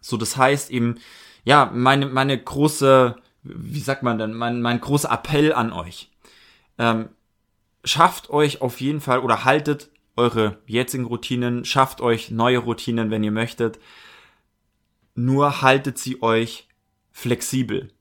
So, 0.00 0.16
das 0.16 0.38
heißt 0.38 0.70
eben, 0.70 0.98
ja, 1.44 1.70
meine, 1.74 2.06
meine 2.06 2.42
große, 2.42 3.14
wie 3.42 3.80
sagt 3.80 4.02
man 4.02 4.16
denn, 4.16 4.32
mein, 4.32 4.62
mein 4.62 4.80
großer 4.80 5.12
Appell 5.12 5.52
an 5.52 5.72
euch. 5.72 6.10
Ähm, 6.78 7.10
schafft 7.84 8.30
euch 8.30 8.62
auf 8.62 8.80
jeden 8.80 9.02
Fall 9.02 9.18
oder 9.18 9.44
haltet 9.44 9.90
eure 10.16 10.56
jetzigen 10.64 11.04
Routinen, 11.04 11.66
schafft 11.66 12.00
euch 12.00 12.30
neue 12.30 12.58
Routinen, 12.58 13.10
wenn 13.10 13.24
ihr 13.24 13.30
möchtet. 13.30 13.78
Nur 15.14 15.60
haltet 15.60 15.98
sie 15.98 16.22
euch 16.22 16.66
flexibel. 17.12 17.92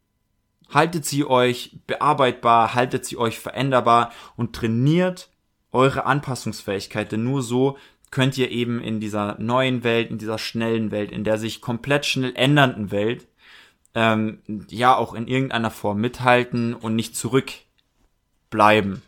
Haltet 0.69 1.03
sie 1.03 1.25
euch 1.25 1.81
bearbeitbar, 1.85 2.75
haltet 2.75 3.03
sie 3.03 3.17
euch 3.17 3.39
veränderbar 3.39 4.13
und 4.37 4.55
trainiert 4.55 5.32
eure 5.73 6.05
Anpassungsfähigkeit, 6.05 7.11
denn 7.11 7.23
nur 7.23 7.41
so 7.41 7.77
könnt 8.11 8.37
ihr 8.37 8.51
eben 8.51 8.79
in 8.79 8.99
dieser 8.99 9.39
neuen 9.39 9.83
Welt, 9.83 10.11
in 10.11 10.19
dieser 10.19 10.37
schnellen 10.37 10.91
Welt, 10.91 11.11
in 11.11 11.23
der 11.23 11.39
sich 11.39 11.61
komplett 11.61 12.05
schnell 12.05 12.33
ändernden 12.35 12.91
Welt, 12.91 13.27
ähm, 13.95 14.41
ja 14.69 14.95
auch 14.95 15.13
in 15.13 15.27
irgendeiner 15.27 15.71
Form 15.71 15.99
mithalten 15.99 16.73
und 16.75 16.95
nicht 16.95 17.15
zurückbleiben. 17.15 19.01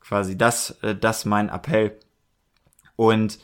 Quasi 0.00 0.38
das, 0.38 0.70
äh, 0.82 0.94
das 0.94 1.24
mein 1.24 1.48
Appell. 1.48 1.98
Und 2.96 3.38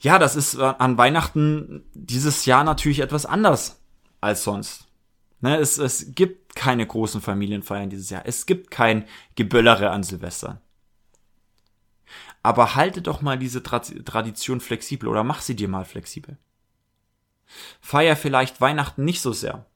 ja, 0.00 0.18
das 0.18 0.36
ist 0.36 0.58
an 0.58 0.98
Weihnachten 0.98 1.84
dieses 1.94 2.44
Jahr 2.44 2.64
natürlich 2.64 3.00
etwas 3.00 3.24
anders 3.24 3.80
als 4.20 4.42
sonst. 4.42 4.88
Ne, 5.40 5.56
es, 5.56 5.78
es 5.78 6.14
gibt 6.14 6.54
keine 6.54 6.86
großen 6.86 7.20
Familienfeiern 7.20 7.88
dieses 7.88 8.10
Jahr. 8.10 8.22
Es 8.24 8.46
gibt 8.46 8.70
kein 8.70 9.06
Geböllere 9.34 9.90
an 9.90 10.02
Silvester. 10.02 10.60
Aber 12.42 12.74
halte 12.74 13.02
doch 13.02 13.22
mal 13.22 13.38
diese 13.38 13.62
Tra 13.62 13.78
Tradition 13.78 14.60
flexibel 14.60 15.08
oder 15.08 15.24
mach 15.24 15.40
sie 15.40 15.56
dir 15.56 15.68
mal 15.68 15.84
flexibel. 15.84 16.38
Feier 17.80 18.16
vielleicht 18.16 18.60
Weihnachten 18.60 19.04
nicht 19.04 19.20
so 19.20 19.32
sehr. 19.32 19.66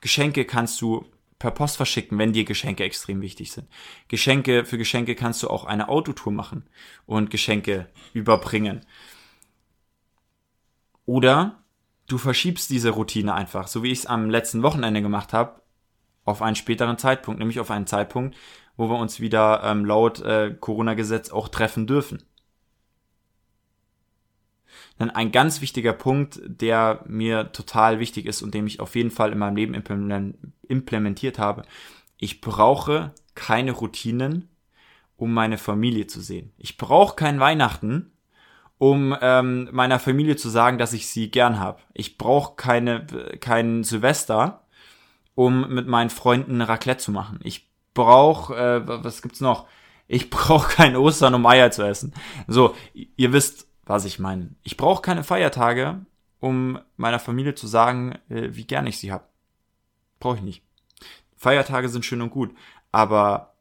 Geschenke 0.00 0.44
kannst 0.44 0.80
du 0.80 1.06
per 1.38 1.50
Post 1.50 1.76
verschicken, 1.76 2.18
wenn 2.18 2.32
dir 2.32 2.44
Geschenke 2.44 2.84
extrem 2.84 3.20
wichtig 3.20 3.52
sind. 3.52 3.68
Geschenke, 4.08 4.64
für 4.64 4.78
Geschenke 4.78 5.14
kannst 5.14 5.42
du 5.42 5.48
auch 5.48 5.64
eine 5.64 5.88
Autotour 5.88 6.32
machen 6.32 6.64
und 7.04 7.30
Geschenke 7.30 7.88
überbringen. 8.14 8.84
Oder 11.04 11.62
du 12.08 12.18
verschiebst 12.18 12.70
diese 12.70 12.90
Routine 12.90 13.34
einfach, 13.34 13.68
so 13.68 13.82
wie 13.82 13.92
ich 13.92 14.00
es 14.00 14.06
am 14.06 14.30
letzten 14.30 14.62
Wochenende 14.62 15.02
gemacht 15.02 15.32
habe, 15.32 15.60
auf 16.24 16.42
einen 16.42 16.56
späteren 16.56 16.98
Zeitpunkt, 16.98 17.38
nämlich 17.38 17.60
auf 17.60 17.70
einen 17.70 17.86
Zeitpunkt, 17.86 18.36
wo 18.76 18.88
wir 18.88 18.98
uns 18.98 19.20
wieder 19.20 19.62
ähm, 19.64 19.84
laut 19.84 20.20
äh, 20.20 20.54
Corona-Gesetz 20.58 21.30
auch 21.30 21.48
treffen 21.48 21.86
dürfen. 21.86 22.22
Dann 24.98 25.10
ein 25.10 25.32
ganz 25.32 25.60
wichtiger 25.60 25.92
Punkt, 25.92 26.40
der 26.44 27.04
mir 27.06 27.52
total 27.52 28.00
wichtig 28.00 28.26
ist 28.26 28.42
und 28.42 28.54
den 28.54 28.66
ich 28.66 28.80
auf 28.80 28.94
jeden 28.96 29.10
Fall 29.10 29.32
in 29.32 29.38
meinem 29.38 29.56
Leben 29.56 29.74
implementiert 30.68 31.38
habe. 31.38 31.62
Ich 32.18 32.40
brauche 32.40 33.12
keine 33.34 33.72
Routinen, 33.72 34.48
um 35.16 35.32
meine 35.32 35.58
Familie 35.58 36.06
zu 36.06 36.20
sehen. 36.20 36.52
Ich 36.56 36.78
brauche 36.78 37.14
kein 37.14 37.40
Weihnachten, 37.40 38.12
um 38.78 39.16
ähm, 39.20 39.68
meiner 39.72 39.98
Familie 39.98 40.36
zu 40.36 40.48
sagen, 40.48 40.78
dass 40.78 40.92
ich 40.92 41.08
sie 41.08 41.30
gern 41.30 41.58
habe. 41.58 41.80
Ich 41.92 42.18
brauche 42.18 42.56
keine 42.56 43.06
kein 43.40 43.84
Silvester, 43.84 44.64
um 45.34 45.68
mit 45.74 45.86
meinen 45.86 46.10
Freunden 46.10 46.62
Raclette 46.62 47.02
zu 47.02 47.12
machen. 47.12 47.38
Ich 47.42 47.70
brauche 47.96 48.54
äh, 48.54 48.86
was 48.86 49.22
gibt's 49.22 49.40
noch? 49.40 49.66
Ich 50.06 50.30
brauche 50.30 50.68
kein 50.72 50.94
Ostern, 50.94 51.34
um 51.34 51.44
Eier 51.46 51.72
zu 51.72 51.82
essen. 51.82 52.14
So, 52.46 52.76
ihr 52.94 53.32
wisst, 53.32 53.66
was 53.84 54.04
ich 54.04 54.20
meine. 54.20 54.54
Ich 54.62 54.76
brauche 54.76 55.02
keine 55.02 55.24
Feiertage, 55.24 56.06
um 56.38 56.78
meiner 56.96 57.18
Familie 57.18 57.56
zu 57.56 57.66
sagen, 57.66 58.12
äh, 58.28 58.50
wie 58.52 58.64
gern 58.64 58.86
ich 58.86 58.98
sie 58.98 59.10
habe. 59.10 59.24
Brauche 60.20 60.36
ich 60.36 60.42
nicht. 60.42 60.62
Feiertage 61.36 61.88
sind 61.88 62.04
schön 62.04 62.22
und 62.22 62.30
gut, 62.30 62.54
aber 62.92 63.54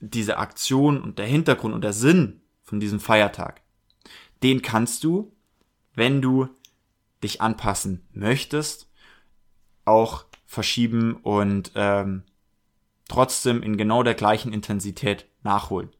diese 0.00 0.38
Aktion 0.38 1.00
und 1.00 1.18
der 1.18 1.26
Hintergrund 1.26 1.74
und 1.74 1.82
der 1.82 1.92
Sinn 1.92 2.42
von 2.62 2.80
diesem 2.80 3.00
Feiertag, 3.00 3.62
den 4.42 4.60
kannst 4.60 5.04
du, 5.04 5.32
wenn 5.94 6.20
du 6.20 6.48
dich 7.22 7.40
anpassen 7.40 8.06
möchtest, 8.12 8.90
auch 9.84 10.24
verschieben 10.46 11.16
und 11.16 11.72
ähm, 11.74 12.24
trotzdem 13.12 13.62
in 13.62 13.76
genau 13.76 14.02
der 14.02 14.14
gleichen 14.14 14.52
Intensität 14.52 15.26
nachholen. 15.42 15.90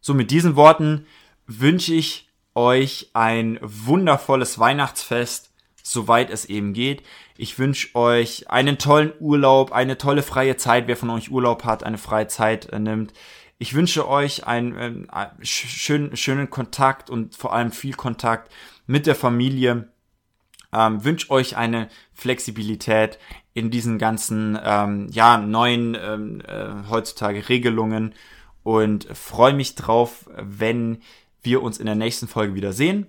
So, 0.00 0.14
mit 0.14 0.30
diesen 0.30 0.56
Worten 0.56 1.06
wünsche 1.46 1.92
ich 1.92 2.30
euch 2.54 3.10
ein 3.12 3.58
wundervolles 3.62 4.58
Weihnachtsfest, 4.58 5.52
soweit 5.82 6.30
es 6.30 6.44
eben 6.44 6.72
geht. 6.72 7.02
Ich 7.36 7.58
wünsche 7.58 7.94
euch 7.94 8.48
einen 8.50 8.78
tollen 8.78 9.12
Urlaub, 9.18 9.72
eine 9.72 9.98
tolle 9.98 10.22
freie 10.22 10.56
Zeit, 10.56 10.86
wer 10.86 10.96
von 10.96 11.10
euch 11.10 11.30
Urlaub 11.30 11.64
hat, 11.64 11.82
eine 11.84 11.98
freie 11.98 12.28
Zeit 12.28 12.66
äh, 12.66 12.78
nimmt. 12.78 13.12
Ich 13.58 13.74
wünsche 13.74 14.08
euch 14.08 14.46
einen 14.46 15.08
äh, 15.08 15.28
schönen, 15.42 16.16
schönen 16.16 16.48
Kontakt 16.48 17.10
und 17.10 17.36
vor 17.36 17.52
allem 17.52 17.72
viel 17.72 17.94
Kontakt 17.94 18.52
mit 18.86 19.06
der 19.06 19.14
Familie. 19.14 19.88
Ähm, 20.72 21.04
wünsche 21.04 21.30
euch 21.30 21.56
eine 21.56 21.88
Flexibilität 22.12 23.18
in 23.54 23.70
diesen 23.70 23.98
ganzen 23.98 24.58
ähm, 24.62 25.08
ja 25.10 25.38
neuen 25.38 25.96
ähm, 26.00 26.42
äh, 26.46 26.88
heutzutage 26.88 27.48
Regelungen 27.48 28.14
und 28.62 29.04
freue 29.16 29.54
mich 29.54 29.74
drauf, 29.74 30.30
wenn 30.36 31.02
wir 31.42 31.62
uns 31.62 31.78
in 31.78 31.86
der 31.86 31.94
nächsten 31.94 32.28
Folge 32.28 32.54
wieder 32.54 32.72
sehen 32.72 33.06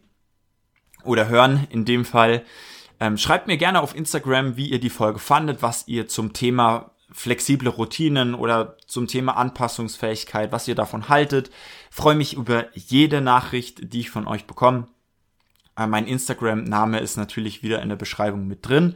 oder 1.04 1.28
hören. 1.28 1.68
In 1.70 1.86
dem 1.86 2.06
Fall 2.06 2.44
ähm, 3.00 3.18
schreibt 3.18 3.48
mir 3.48 3.58
gerne 3.58 3.82
auf 3.82 3.96
Instagram, 3.96 4.58
wie 4.58 4.70
ihr 4.70 4.80
die 4.80 4.90
Folge 4.90 5.20
fandet, 5.20 5.62
was 5.62 5.88
ihr 5.88 6.08
zum 6.08 6.34
Thema 6.34 6.92
flexible 7.12 7.68
Routinen 7.68 8.34
oder 8.34 8.78
zum 8.88 9.08
Thema 9.08 9.36
Anpassungsfähigkeit, 9.36 10.52
was 10.52 10.68
ihr 10.68 10.76
davon 10.76 11.10
haltet. 11.10 11.52
Freue 11.90 12.16
mich 12.16 12.34
über 12.36 12.66
jede 12.76 13.22
Nachricht, 13.22 13.94
die 13.94 14.00
ich 14.02 14.10
von 14.10 14.28
euch 14.28 14.46
bekomme. 14.48 14.88
Äh, 15.78 15.88
mein 15.88 16.08
Instagram-Name 16.08 17.00
ist 17.00 17.18
natürlich 17.18 17.64
wieder 17.64 17.82
in 17.82 17.90
der 17.90 17.96
Beschreibung 17.96 18.48
mit 18.48 18.68
drin. 18.68 18.96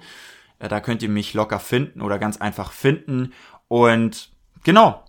Äh, 0.60 0.68
da 0.68 0.80
könnt 0.80 1.04
ihr 1.04 1.10
mich 1.10 1.34
locker 1.34 1.60
finden 1.60 2.02
oder 2.02 2.20
ganz 2.20 2.38
einfach 2.38 2.72
finden. 2.72 3.34
Und 3.68 4.32
genau, 4.64 5.06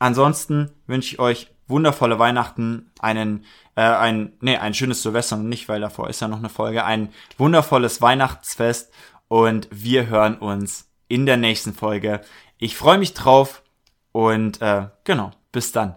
Ansonsten 0.00 0.72
wünsche 0.86 1.14
ich 1.14 1.20
euch 1.20 1.50
wundervolle 1.68 2.18
Weihnachten, 2.18 2.90
einen, 2.98 3.44
äh, 3.76 3.82
ein, 3.82 4.32
nee, 4.40 4.56
ein 4.56 4.74
schönes 4.74 5.02
Silvester 5.02 5.36
und 5.36 5.48
nicht, 5.48 5.68
weil 5.68 5.80
davor 5.80 6.08
ist 6.08 6.20
ja 6.20 6.26
noch 6.26 6.38
eine 6.38 6.48
Folge, 6.48 6.84
ein 6.84 7.10
wundervolles 7.36 8.00
Weihnachtsfest 8.00 8.92
und 9.28 9.68
wir 9.70 10.08
hören 10.08 10.38
uns 10.38 10.90
in 11.06 11.26
der 11.26 11.36
nächsten 11.36 11.74
Folge. 11.74 12.22
Ich 12.56 12.76
freue 12.76 12.96
mich 12.96 13.12
drauf 13.12 13.62
und 14.10 14.62
äh, 14.62 14.88
genau, 15.04 15.32
bis 15.52 15.70
dann. 15.70 15.96